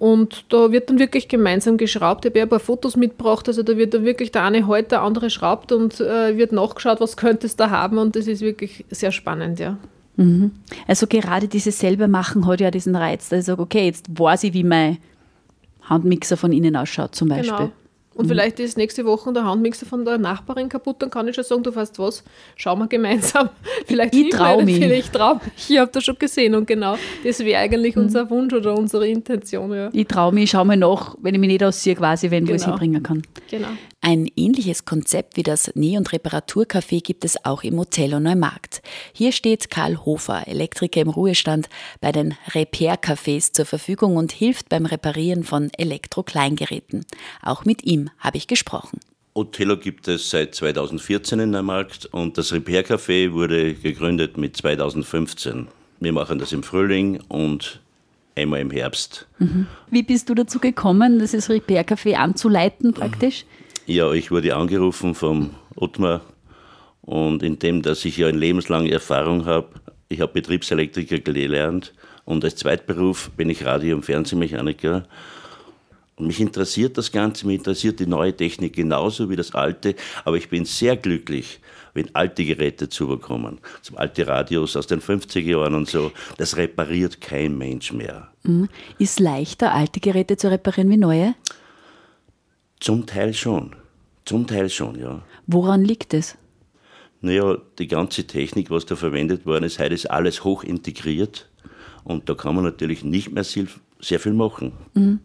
[0.00, 2.24] Und da wird dann wirklich gemeinsam geschraubt.
[2.24, 5.02] Ich habe ein paar Fotos mitgebracht, also da wird dann wirklich der eine heute, der
[5.02, 8.86] andere schraubt und äh, wird nachgeschaut, was könnte es da haben und das ist wirklich
[8.88, 9.76] sehr spannend, ja.
[10.16, 10.52] Mhm.
[10.86, 14.44] Also gerade dieses selber machen hat ja diesen Reiz, dass ich sage, okay, jetzt weiß
[14.44, 14.96] ich, wie mein
[15.82, 17.56] Handmixer von innen ausschaut zum Beispiel.
[17.56, 17.72] Genau.
[18.20, 18.32] Und mhm.
[18.32, 21.62] vielleicht ist nächste Woche der Handmixer von der Nachbarin kaputt, dann kann ich schon sagen,
[21.62, 22.22] du weißt was,
[22.54, 23.48] schauen wir gemeinsam.
[23.86, 24.78] Vielleicht ich traue mich.
[24.78, 28.02] Ich traue Ich habe das schon gesehen und genau, das wäre eigentlich mhm.
[28.02, 29.72] unser Wunsch oder unsere Intention.
[29.72, 29.88] Ja.
[29.94, 32.56] Ich traue mich, schau mal nach, wenn ich mich nicht ausziehe, quasi, wenn genau.
[32.56, 33.22] ich es hinbringen kann.
[33.50, 33.68] Genau.
[34.02, 38.80] Ein ähnliches Konzept wie das Näh- und Reparaturcafé gibt es auch im Hotel Neumarkt.
[39.12, 41.68] Hier steht Karl Hofer, Elektriker im Ruhestand,
[42.00, 47.04] bei den Repair-Cafés zur Verfügung und hilft beim Reparieren von Elektro-Kleingeräten.
[47.42, 49.00] Auch mit ihm habe ich gesprochen.
[49.34, 54.56] Othello gibt es seit 2014 in der Markt und das Repair Café wurde gegründet mit
[54.56, 55.68] 2015.
[56.00, 57.80] Wir machen das im Frühling und
[58.34, 59.26] einmal im Herbst.
[59.38, 59.66] Mhm.
[59.90, 63.44] Wie bist du dazu gekommen, das Repair Café anzuleiten praktisch?
[63.86, 66.20] Ja, ich wurde angerufen vom Ottmar
[67.02, 69.68] und in dem, dass ich ja eine lebenslange Erfahrung habe,
[70.08, 71.92] ich habe Betriebselektriker gelernt
[72.24, 75.06] und als Zweitberuf bin ich Radio- und Fernsehmechaniker
[76.20, 80.36] und mich interessiert das Ganze, mich interessiert die neue Technik genauso wie das alte, aber
[80.36, 81.60] ich bin sehr glücklich,
[81.94, 83.58] wenn alte Geräte zubekommen.
[83.80, 86.12] Zum alte Radios aus den 50er Jahren und so.
[86.36, 88.28] Das repariert kein Mensch mehr.
[88.42, 88.68] Mhm.
[88.98, 91.34] Ist leichter, alte Geräte zu reparieren wie neue?
[92.80, 93.76] Zum Teil schon.
[94.24, 95.22] Zum Teil schon, ja.
[95.46, 96.36] Woran liegt es?
[97.20, 101.50] Naja, die ganze Technik, was da verwendet worden ist, heute ist alles hoch integriert
[102.04, 104.72] und da kann man natürlich nicht mehr sehr viel machen.
[104.94, 105.20] Mhm.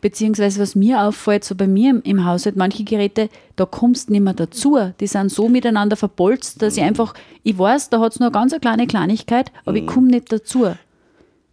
[0.00, 4.22] Beziehungsweise was mir auffällt, so bei mir im Haushalt, manche Geräte, da kommst du nicht
[4.22, 4.78] mehr dazu.
[5.00, 8.32] Die sind so miteinander verbolzt, dass ich einfach, ich weiß, da hat es nur eine
[8.32, 9.76] ganz eine kleine Kleinigkeit, aber mhm.
[9.76, 10.74] ich komme nicht dazu.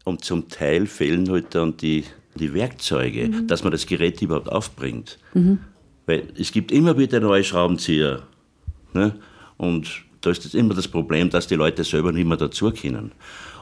[0.04, 2.04] Und zum Teil fehlen halt dann die,
[2.36, 3.48] die Werkzeuge, mhm.
[3.48, 5.18] dass man das Gerät überhaupt aufbringt.
[5.34, 5.60] Mhm.
[6.06, 8.24] Weil es gibt immer wieder neue Schraubenzieher.
[8.94, 9.16] Ne?
[9.58, 13.12] Und da ist jetzt immer das Problem, dass die Leute selber nicht mehr dazu können.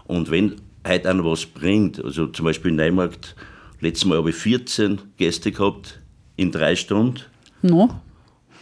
[0.06, 0.56] Und wenn
[0.86, 3.36] heute einer was bringt, also zum Beispiel in Neumarkt,
[3.84, 6.00] Letztes Mal habe ich 14 Gäste gehabt
[6.38, 7.20] in drei Stunden.
[7.62, 8.00] No.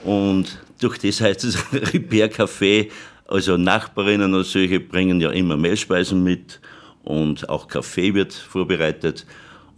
[0.04, 1.60] Und durch das heißt es
[1.94, 2.90] Repair Café,
[3.28, 6.60] also Nachbarinnen und solche bringen ja immer Mehlspeisen mit
[7.04, 9.28] und auch Kaffee wird vorbereitet.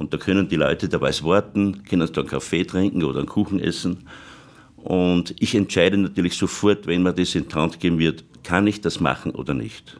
[0.03, 4.05] Und da können die Leute dabei warten, können dann Kaffee trinken oder einen Kuchen essen.
[4.75, 8.81] Und ich entscheide natürlich sofort, wenn mir das in die Hand geben wird, kann ich
[8.81, 9.97] das machen oder nicht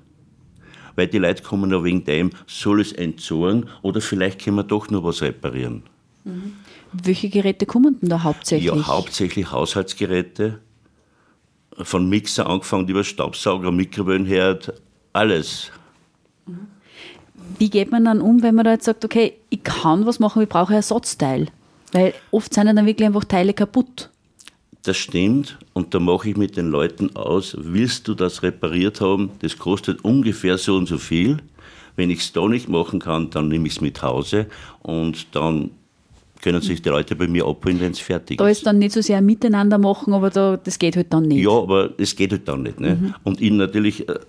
[0.96, 4.90] weil die Leute kommen ja wegen dem, soll es entsorgen oder vielleicht können wir doch
[4.90, 5.84] nur was reparieren.
[6.24, 6.54] Mhm.
[6.92, 8.72] Welche Geräte kommen denn da hauptsächlich?
[8.72, 10.60] Ja, hauptsächlich Haushaltsgeräte.
[11.76, 14.80] Von Mixer angefangen über Staubsauger, Mikrowellenherd,
[15.12, 15.72] alles.
[16.46, 16.68] Mhm.
[17.60, 20.42] Wie geht man dann um, wenn man da jetzt sagt, okay, ich kann was machen,
[20.42, 21.48] ich brauche ein Ersatzteil?
[21.92, 24.10] Weil oft sind ja dann wirklich einfach Teile kaputt.
[24.84, 29.30] Das stimmt und da mache ich mit den Leuten aus, willst du das repariert haben,
[29.40, 31.38] das kostet ungefähr so und so viel.
[31.96, 34.48] Wenn ich es da nicht machen kann, dann nehme ich es mit Hause
[34.82, 35.72] und dann
[36.44, 38.44] können sich die Leute bei mir abholen, wenn es fertig ist.
[38.44, 41.44] Da ist dann nicht so sehr miteinander machen, aber da, das geht halt dann nicht.
[41.44, 42.80] Ja, aber es geht halt dann nicht.
[42.80, 42.98] Ne?
[43.00, 43.16] Mhm.
[43.24, 44.20] Und ihnen natürlich äh,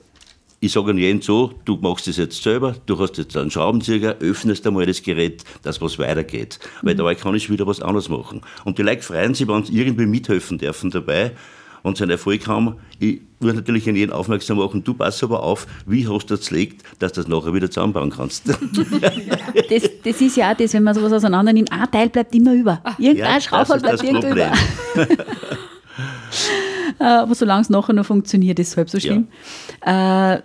[0.64, 4.16] ich sage an jeden so, du machst es jetzt selber, du hast jetzt einen Schraubenzieher,
[4.20, 6.58] öffnest einmal das Gerät, dass was weitergeht.
[6.80, 6.86] Mhm.
[6.86, 8.40] Weil dabei kann ich wieder was anderes machen.
[8.64, 11.32] Und die Leute freuen sich, wenn sie irgendwie mithelfen dürfen dabei
[11.82, 12.76] und sie einen Erfolg haben.
[12.98, 16.48] Ich würde natürlich an jeden aufmerksam machen, du pass aber auf, wie hast du das
[16.48, 18.48] gelegt, dass du das nachher wieder zusammenbauen kannst.
[19.68, 22.54] das, das, ist ja auch das, wenn man sowas auseinander nimmt, ein Teil bleibt immer
[22.54, 22.80] über.
[22.96, 24.52] Irgendein ja, Schrauber bleibt irgendwo über.
[26.98, 29.28] Äh, aber solange es nachher noch funktioniert, ist es halb so schlimm.
[29.84, 30.34] Ja.
[30.34, 30.42] Äh,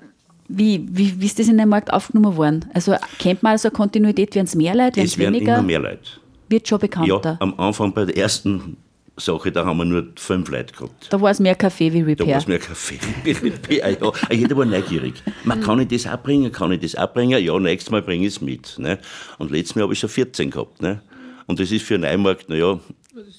[0.49, 2.65] wie, wie, wie ist das in den Markt aufgenommen worden?
[2.73, 5.35] Also kennt man also eine Kontinuität, werden es mehr Leute, werden es weniger?
[5.35, 6.09] Es werden immer mehr Leute.
[6.49, 7.31] Wird schon bekannter?
[7.31, 8.77] Ja, am Anfang bei der ersten
[9.15, 11.07] Sache, da haben wir nur fünf Leute gehabt.
[11.09, 12.25] Da war es mehr Kaffee wie Repair.
[12.25, 14.11] Da war es mehr Kaffee wie Repair, ja.
[14.31, 15.21] Jeder war neugierig.
[15.43, 16.51] Man, kann ich das abbringen?
[16.51, 17.43] Kann ich das abbringen?
[17.43, 18.75] Ja, nächstes Mal bringe ich es mit.
[18.79, 18.97] Ne?
[19.37, 20.81] Und letztes Mal habe ich schon 14 gehabt.
[20.81, 21.01] Ne?
[21.45, 22.79] Und das ist für einen Neumarkt, naja,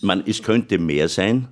[0.00, 1.48] man, es könnte mehr sein,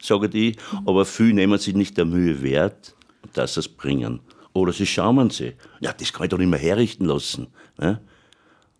[0.00, 2.94] sage ich, aber viele nehmen sich nicht der Mühe wert,
[3.32, 4.20] dass sie es bringen.
[4.52, 5.52] Oder sie schauen sie.
[5.80, 7.48] Ja, das kann ich doch nicht mehr herrichten lassen.
[7.78, 8.00] Ne?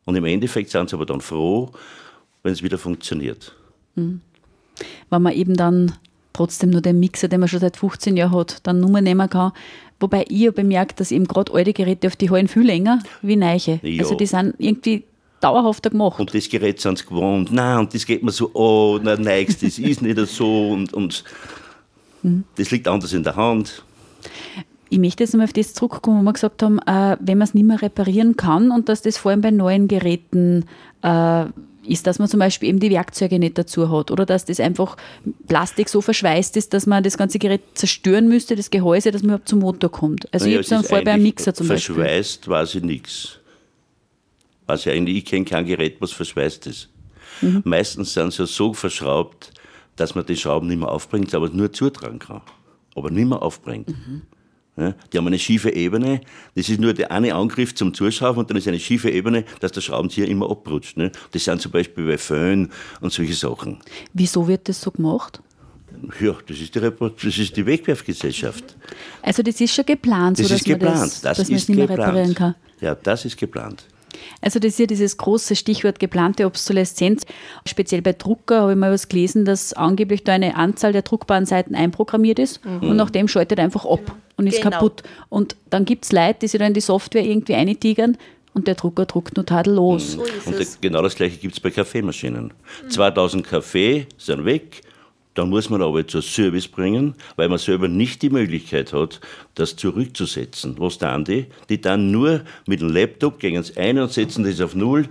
[0.04, 1.70] Und im Endeffekt sind sie aber dann froh,
[2.42, 3.54] wenn es wieder funktioniert.
[3.94, 4.20] Mhm.
[5.10, 5.92] Wenn man eben dann
[6.32, 9.52] trotzdem nur den Mixer, den man schon seit 15 Jahren hat, dann nur nehmen kann.
[10.00, 13.80] Wobei ich bemerkt, dass eben gerade alte Geräte auf die halten viel länger wie neue.
[13.82, 14.02] Ja.
[14.02, 15.04] Also die sind irgendwie
[15.40, 16.18] dauerhafter gemacht.
[16.18, 17.52] Und das Gerät sind sie gewohnt.
[17.52, 20.70] Nein, und das geht mir so, oh, nein, nein, das ist nicht so.
[20.70, 21.24] Und, und
[22.22, 22.44] mhm.
[22.56, 23.82] das liegt anders in der Hand.
[24.90, 27.54] Ich möchte jetzt nochmal auf das zurückkommen, wo wir gesagt haben, äh, wenn man es
[27.54, 30.64] nicht mehr reparieren kann und dass das vor allem bei neuen Geräten
[31.02, 31.44] äh,
[31.86, 34.96] ist, dass man zum Beispiel eben die Werkzeuge nicht dazu hat oder dass das einfach
[35.48, 39.30] Plastik so verschweißt ist, dass man das ganze Gerät zerstören müsste, das Gehäuse, dass man
[39.30, 40.32] überhaupt zum Motor kommt.
[40.32, 42.04] Also naja, ich habe es vorher bei einem Mixer zum verschweißt Beispiel.
[42.04, 43.38] Verschweißt weiß ich nichts.
[44.66, 46.88] Also eigentlich, ich kenne kein Gerät, was verschweißt ist.
[47.40, 47.62] Mhm.
[47.64, 49.52] Meistens sind sie so verschraubt,
[49.96, 52.42] dass man die Schrauben nicht mehr aufbringt, aber nur zutragen kann.
[52.94, 53.88] Aber nicht mehr aufbringt.
[53.88, 54.22] Mhm.
[55.12, 56.20] Die haben eine schiefe Ebene.
[56.54, 59.72] Das ist nur der eine Angriff zum Zuschauer und dann ist eine schiefe Ebene, dass
[59.72, 60.96] der Schraubenzieher immer abrutscht.
[60.96, 61.12] Ne?
[61.32, 62.70] Das sind zum Beispiel bei Föhn
[63.00, 63.78] und solche Sachen.
[64.12, 65.40] Wieso wird das so gemacht?
[66.20, 68.76] Ja, das ist die, das ist die Wegwerfgesellschaft.
[69.22, 70.94] Also das ist schon geplant, das so dass, geplant.
[70.94, 72.54] Man das, das dass man es nicht mehr reparieren kann?
[72.80, 73.84] Ja, das ist geplant.
[74.40, 77.24] Also das ist ja dieses große Stichwort geplante Obsoleszenz.
[77.66, 81.46] Speziell bei Drucker habe ich mal was gelesen, dass angeblich da eine Anzahl der druckbaren
[81.46, 82.90] Seiten einprogrammiert ist mhm.
[82.90, 84.70] und nachdem schaltet er einfach ab und ist genau.
[84.70, 85.02] kaputt.
[85.28, 88.16] Und dann gibt es Leute, die sich da in die Software irgendwie eintigern
[88.54, 90.16] und der Drucker druckt nur tadellos.
[90.16, 90.22] Mhm.
[90.44, 92.52] So und genau das gleiche gibt es bei Kaffeemaschinen.
[92.84, 92.90] Mhm.
[92.90, 94.82] 2000 Kaffee sind weg,
[95.34, 99.20] dann muss man aber zur Service bringen, weil man selber nicht die Möglichkeit hat,
[99.54, 100.74] das zurückzusetzen.
[100.78, 101.46] Was dann die?
[101.68, 105.08] Die dann nur mit dem Laptop gehen es ein und setzen das auf Null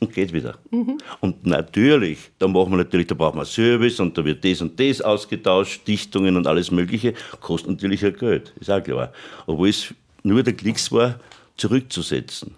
[0.00, 0.58] und geht wieder.
[0.70, 0.98] Mhm.
[1.20, 4.78] Und natürlich, da machen wir natürlich, da braucht man Service und da wird das und
[4.78, 9.12] das ausgetauscht, Dichtungen und alles Mögliche, kostet natürlich auch Geld, ist auch klar.
[9.46, 9.94] Obwohl es
[10.24, 11.20] nur der Klicks war,
[11.56, 12.56] zurückzusetzen.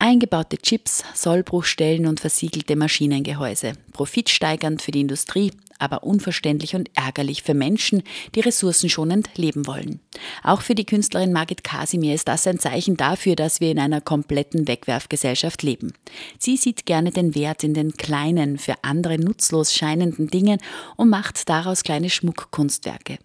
[0.00, 3.72] Eingebaute Chips, Sollbruchstellen und versiegelte Maschinengehäuse.
[3.92, 8.02] Profitsteigernd für die Industrie, aber unverständlich und ärgerlich für Menschen,
[8.34, 10.00] die ressourcenschonend leben wollen.
[10.42, 14.00] Auch für die Künstlerin Margit Kasimir ist das ein Zeichen dafür, dass wir in einer
[14.00, 15.92] kompletten Wegwerfgesellschaft leben.
[16.38, 20.60] Sie sieht gerne den Wert in den kleinen, für andere nutzlos scheinenden Dingen
[20.96, 23.18] und macht daraus kleine Schmuckkunstwerke.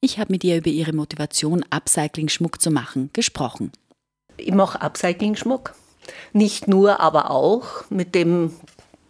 [0.00, 3.72] Ich habe mit ihr über ihre Motivation, Upcycling-Schmuck zu machen, gesprochen.
[4.36, 5.74] Ich mache Upcycling-Schmuck.
[6.32, 8.52] Nicht nur, aber auch mit dem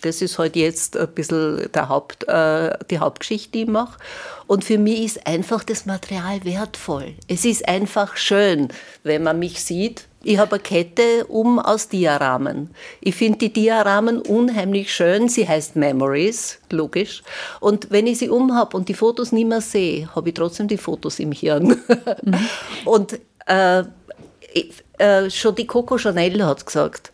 [0.02, 3.98] das ist halt jetzt ein bisschen der Haupt, äh, die Hauptgeschichte, die ich mache.
[4.46, 7.14] Und für mich ist einfach das Material wertvoll.
[7.28, 8.68] Es ist einfach schön,
[9.02, 10.06] wenn man mich sieht.
[10.22, 12.70] Ich habe eine Kette um aus Diaramen.
[13.00, 15.28] Ich finde die Diaramen unheimlich schön.
[15.28, 17.22] Sie heißt Memories, logisch.
[17.60, 20.68] Und wenn ich sie um habe und die Fotos nicht mehr sehe, habe ich trotzdem
[20.68, 21.80] die Fotos im Hirn.
[22.22, 22.48] Mhm.
[22.84, 23.84] und äh,
[24.98, 27.10] äh, schon die Coco Chanel hat gesagt,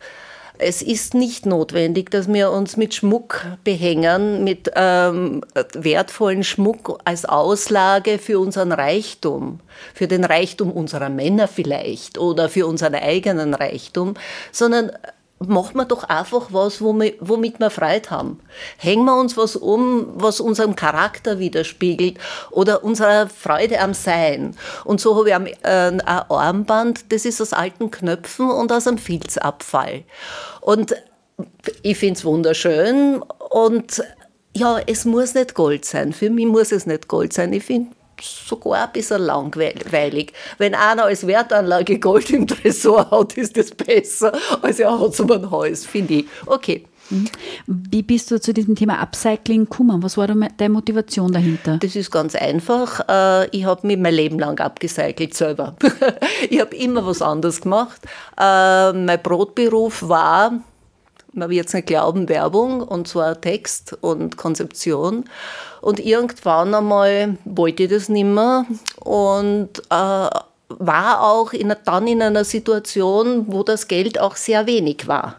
[0.59, 5.43] es ist nicht notwendig, dass wir uns mit Schmuck behängen, mit ähm,
[5.73, 9.59] wertvollen Schmuck als Auslage für unseren Reichtum,
[9.93, 14.15] für den Reichtum unserer Männer vielleicht oder für unseren eigenen Reichtum,
[14.51, 14.91] sondern
[15.39, 18.39] machen wir doch einfach was, womit wir Freude haben.
[18.77, 22.17] Hängen wir uns was um, was unserem Charakter widerspiegelt
[22.51, 24.55] oder unserer Freude am Sein.
[24.83, 28.87] Und so habe ich ein, äh, ein Armband, das ist aus alten Knöpfen und aus
[28.87, 30.03] einem Filzabfall.
[30.61, 30.95] Und
[31.83, 34.03] ich finde es wunderschön und
[34.55, 36.13] ja, es muss nicht Gold sein.
[36.13, 37.53] Für mich muss es nicht Gold sein.
[37.53, 40.33] Ich finde sogar ein bisschen langweilig.
[40.57, 45.27] Wenn einer als Wertanlage Gold im Tresor hat, ist das besser, als er hat so
[45.27, 46.25] ein Haus, finde ich.
[46.45, 46.85] Okay.
[47.09, 47.29] Mhm.
[47.67, 50.03] Wie bist du zu diesem Thema Upcycling gekommen?
[50.03, 51.77] Was war deine Motivation dahinter?
[51.77, 53.01] Das ist ganz einfach.
[53.07, 55.75] Äh, ich habe mich mein Leben lang abgecycelt selber.
[56.49, 58.01] Ich habe immer was anderes gemacht.
[58.39, 60.53] Äh, mein Brotberuf war
[61.37, 65.25] man wird es nicht glauben, Werbung und zwar Text und Konzeption.
[65.81, 68.65] Und irgendwann einmal wollte ich das nicht mehr
[68.99, 70.29] und äh,
[70.69, 75.35] war auch in, dann in einer Situation, wo das Geld auch sehr wenig war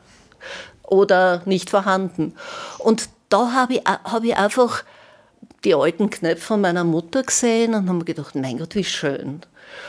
[0.84, 2.34] oder nicht vorhanden.
[2.78, 4.84] Und da habe ich, hab ich einfach
[5.64, 9.42] die alten Knöpfe meiner Mutter gesehen und habe mir gedacht, mein Gott, wie schön.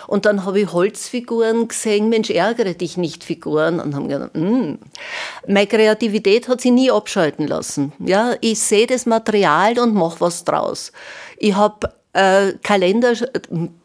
[0.08, 3.80] Und dann habe ich Holzfiguren gesehen, Mensch, ärgere dich nicht Figuren.
[3.80, 4.76] Und haben gedacht, mm.
[5.48, 7.94] meine Kreativität hat sie nie abschalten lassen.
[8.00, 10.92] Ja, ich sehe das Material und mache was draus.
[11.38, 13.14] Ich habe äh, Kalender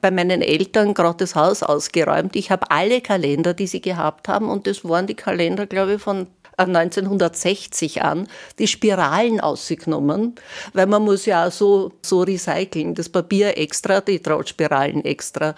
[0.01, 2.37] bei meinen Eltern gerade das Haus ausgeräumt.
[2.37, 6.03] Ich habe alle Kalender, die sie gehabt haben, und das waren die Kalender, glaube ich,
[6.03, 6.27] von
[6.57, 8.29] 1960 an
[8.59, 10.35] die Spiralen ausgenommen,
[10.73, 15.55] weil man muss ja so, so recyceln, das Papier extra, die Drahtspiralen extra.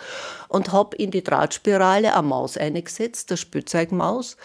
[0.49, 4.37] Und habe in die Drahtspirale eine Maus eingesetzt, der Spielzeugmaus,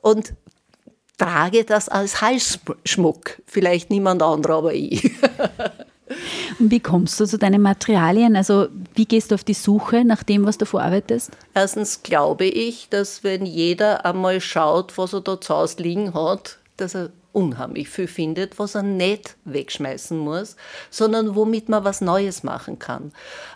[0.00, 0.34] und
[1.18, 3.40] trage das als Halsschmuck.
[3.46, 5.12] Vielleicht niemand anderer, aber ich.
[6.58, 8.36] Und wie kommst du zu deinen Materialien?
[8.36, 11.32] Also wie gehst du auf die Suche nach dem, was du verarbeitest?
[11.54, 16.58] Erstens glaube ich, dass wenn jeder einmal schaut, was er da zu Hause liegen hat,
[16.76, 20.56] dass er unheimlich viel findet, was er nicht wegschmeißen muss,
[20.90, 23.12] sondern womit man was Neues machen kann.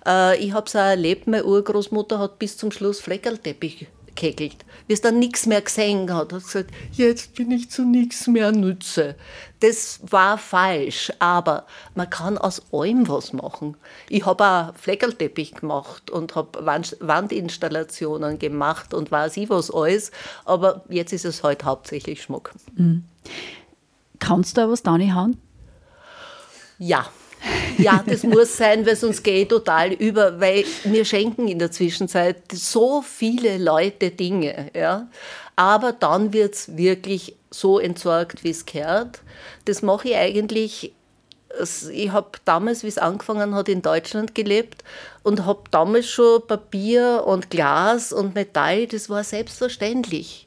[0.07, 3.87] Äh, ich habe es auch erlebt, meine Urgroßmutter hat bis zum Schluss Fleckerlteppich
[4.17, 4.65] gekeckelt.
[4.87, 8.53] Wie es dann nichts mehr gesehen hat, hat gesagt, jetzt bin ich zu nichts mehr
[8.53, 9.15] nütze.
[9.61, 13.77] Das war falsch, aber man kann aus allem was machen.
[14.09, 20.11] Ich habe auch Fleckerlteppich gemacht und habe Wandinstallationen gemacht und weiß ich was alles,
[20.45, 22.53] aber jetzt ist es halt hauptsächlich Schmuck.
[22.75, 23.05] Mhm.
[24.19, 25.41] Kannst du da was hauen?
[26.79, 27.07] Ja.
[27.79, 31.71] Ja, das muss sein, weil sonst gehe ich total über, weil wir schenken in der
[31.71, 34.71] Zwischenzeit so viele Leute Dinge.
[34.75, 35.09] Ja.
[35.57, 39.21] Aber dann wird es wirklich so entsorgt, wie es gehört.
[39.65, 40.93] Das mache ich eigentlich
[41.91, 44.85] ich habe damals, wie es angefangen hat, in Deutschland gelebt
[45.23, 50.46] und habe damals schon Papier und Glas und Metall, das war selbstverständlich.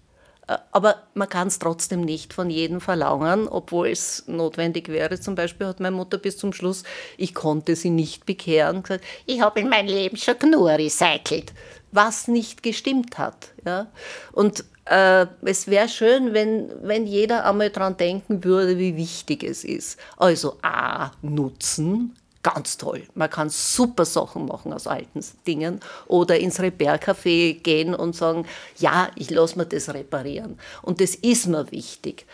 [0.49, 5.19] Äh, aber man kann es trotzdem nicht von jedem verlangen, obwohl es notwendig wäre.
[5.19, 6.83] Zum Beispiel hat meine Mutter bis zum Schluss,
[7.17, 11.53] ich konnte sie nicht bekehren, gesagt, ich habe in meinem Leben schon nur recycelt,
[11.91, 13.49] was nicht gestimmt hat.
[13.65, 13.87] Ja?
[14.31, 19.63] Und äh, es wäre schön, wenn, wenn jeder einmal daran denken würde, wie wichtig es
[19.63, 19.99] ist.
[20.17, 23.03] Also A, nutzen, ganz toll.
[23.15, 28.45] Man kann super Sachen machen aus alten Dingen oder ins Repair-Café gehen und sagen,
[28.77, 30.57] ja, ich lasse mir das reparieren.
[30.81, 32.25] Und das ist mir wichtig.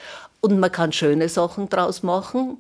[0.42, 2.58] Und man kann schöne Sachen draus machen.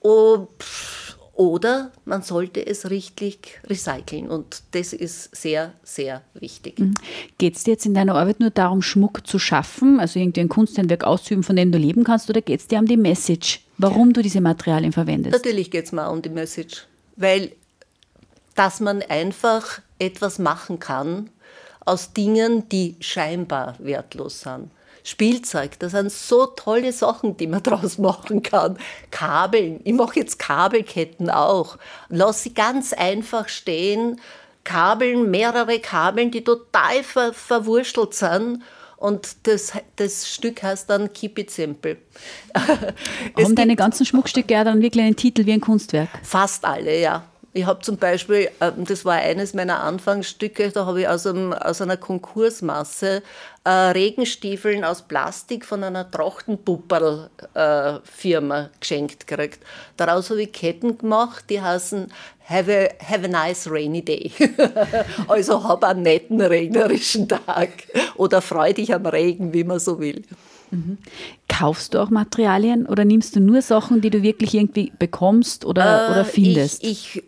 [0.00, 1.07] Oh, pff,
[1.38, 4.28] oder man sollte es richtig recyceln.
[4.28, 6.80] Und das ist sehr, sehr wichtig.
[6.80, 6.94] Mhm.
[7.38, 10.48] Geht es dir jetzt in deiner Arbeit nur darum, Schmuck zu schaffen, also irgendwie ein
[10.48, 14.12] Kunsthandwerk auszuüben, von dem du leben kannst, oder geht es dir um die Message, warum
[14.12, 15.32] du diese Materialien verwendest?
[15.32, 17.52] Natürlich geht es mir um die Message, weil
[18.56, 21.30] dass man einfach etwas machen kann
[21.84, 24.72] aus Dingen, die scheinbar wertlos sind.
[25.08, 25.78] Spielzeug.
[25.78, 28.78] Das sind so tolle Sachen, die man daraus machen kann.
[29.10, 29.80] Kabeln.
[29.84, 31.78] Ich mache jetzt Kabelketten auch.
[32.08, 34.20] Lass sie ganz einfach stehen.
[34.64, 38.62] Kabeln, mehrere Kabeln, die total ver verwurstelt sind.
[38.98, 41.98] Und das, das Stück heißt dann Keep It Simple.
[42.56, 46.08] Haben deine ganzen Schmuckstücke ja dann wirklich einen Titel wie ein Kunstwerk?
[46.24, 47.22] Fast alle, ja.
[47.58, 51.52] Ich habe zum Beispiel, ähm, das war eines meiner Anfangsstücke, da habe ich aus, einem,
[51.52, 53.24] aus einer Konkursmasse
[53.64, 59.58] äh, Regenstiefeln aus Plastik von einer Trachtenpupperl-Firma äh, geschenkt gekriegt.
[59.96, 62.12] Daraus habe ich Ketten gemacht, die heißen
[62.48, 64.30] Have a, have a nice rainy day.
[65.26, 67.70] also hab einen netten regnerischen Tag
[68.14, 70.22] oder freu dich am Regen, wie man so will.
[70.70, 70.98] Mhm.
[71.48, 76.08] Kaufst du auch Materialien oder nimmst du nur Sachen, die du wirklich irgendwie bekommst oder,
[76.08, 76.84] äh, oder findest?
[76.84, 77.24] Ich, ich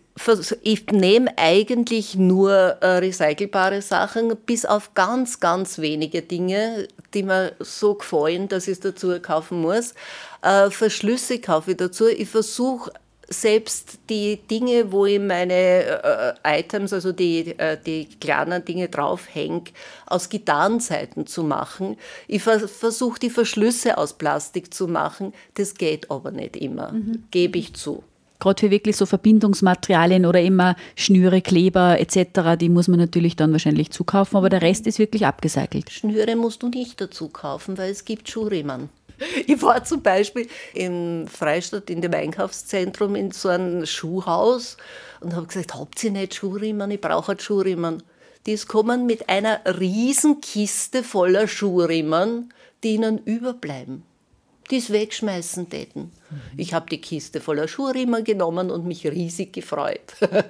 [0.62, 7.52] ich nehme eigentlich nur äh, recycelbare Sachen, bis auf ganz, ganz wenige Dinge, die mir
[7.60, 9.94] so gefallen, dass ich es dazu kaufen muss.
[10.42, 12.06] Äh, Verschlüsse kaufe ich dazu.
[12.08, 12.92] Ich versuche
[13.28, 19.64] selbst die Dinge, wo ich meine äh, Items, also die, äh, die kleinen Dinge draufhänge,
[20.06, 21.96] aus Gitarrenseiten zu machen.
[22.26, 25.32] Ich ver versuche die Verschlüsse aus Plastik zu machen.
[25.54, 27.24] Das geht aber nicht immer, mhm.
[27.30, 28.02] gebe ich zu
[28.40, 33.52] gerade für wirklich so Verbindungsmaterialien oder immer Schnüre, Kleber etc., die muss man natürlich dann
[33.52, 35.90] wahrscheinlich zukaufen, aber der Rest ist wirklich abgecycelt.
[35.90, 38.88] Schnüre musst du nicht dazu kaufen, weil es gibt Schuhrimmern.
[39.46, 44.78] Ich war zum Beispiel in Freistadt in dem Einkaufszentrum in so einem Schuhhaus
[45.20, 46.90] und habe gesagt, habt ihr nicht Schuhrimmern?
[46.90, 48.02] Ich brauche halt Schuhrimmern.
[48.46, 52.48] Die kommen mit einer riesen Kiste voller Schuhrimmern,
[52.82, 54.04] die ihnen überbleiben
[54.70, 56.12] die es wegschmeißen täten.
[56.30, 56.40] Mhm.
[56.56, 60.14] Ich habe die Kiste voller Schuhriemen genommen und mich riesig gefreut.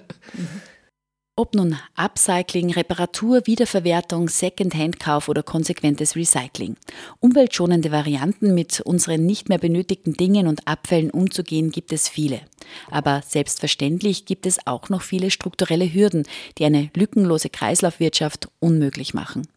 [1.40, 6.76] Ob nun Upcycling, Reparatur, Wiederverwertung, Second-Hand-Kauf oder konsequentes Recycling.
[7.18, 12.42] Umweltschonende Varianten mit unseren nicht mehr benötigten Dingen und Abfällen umzugehen gibt es viele.
[12.90, 16.24] Aber selbstverständlich gibt es auch noch viele strukturelle Hürden,
[16.58, 19.48] die eine lückenlose Kreislaufwirtschaft unmöglich machen.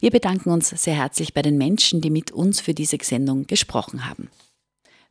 [0.00, 4.08] Wir bedanken uns sehr herzlich bei den Menschen, die mit uns für diese Sendung gesprochen
[4.08, 4.28] haben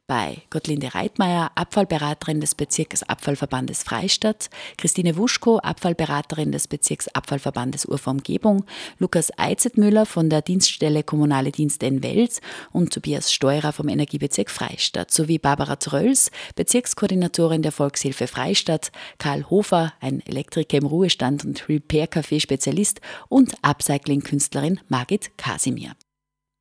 [0.07, 8.65] bei Gottlinde Reitmeier, Abfallberaterin des Bezirks Abfallverbandes Freistadt, Christine Wuschko, Abfallberaterin des Bezirks Abfallverbandes Urformgebung,
[8.99, 12.41] Lukas Eizetmüller von der Dienststelle Kommunale Dienste in Wels
[12.71, 19.93] und Tobias Steurer vom Energiebezirk Freistadt sowie Barbara Trölls, Bezirkskoordinatorin der Volkshilfe Freistadt, Karl Hofer,
[20.01, 22.99] ein Elektriker im Ruhestand und Repair-Café-Spezialist
[23.29, 25.93] und Upcycling-Künstlerin Margit Kasimir.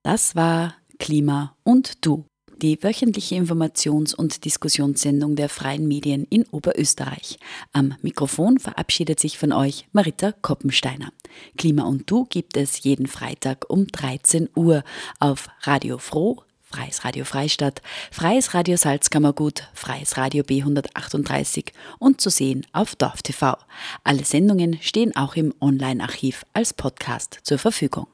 [0.05, 2.25] Das war Klima und Du
[2.63, 7.39] die wöchentliche Informations- und Diskussionssendung der freien Medien in Oberösterreich.
[7.73, 11.13] Am Mikrofon verabschiedet sich von euch Marita Koppensteiner.
[11.59, 14.85] Klima und Du gibt es jeden Freitag um 13 Uhr
[15.19, 22.65] auf Radio Froh, Freies Radio Freistadt, Freies Radio Salzkammergut, Freies Radio B138 und zu sehen
[22.73, 23.57] auf Dorf TV.
[24.05, 28.07] Alle Sendungen stehen auch im Online-Archiv als Podcast zur Verfügung.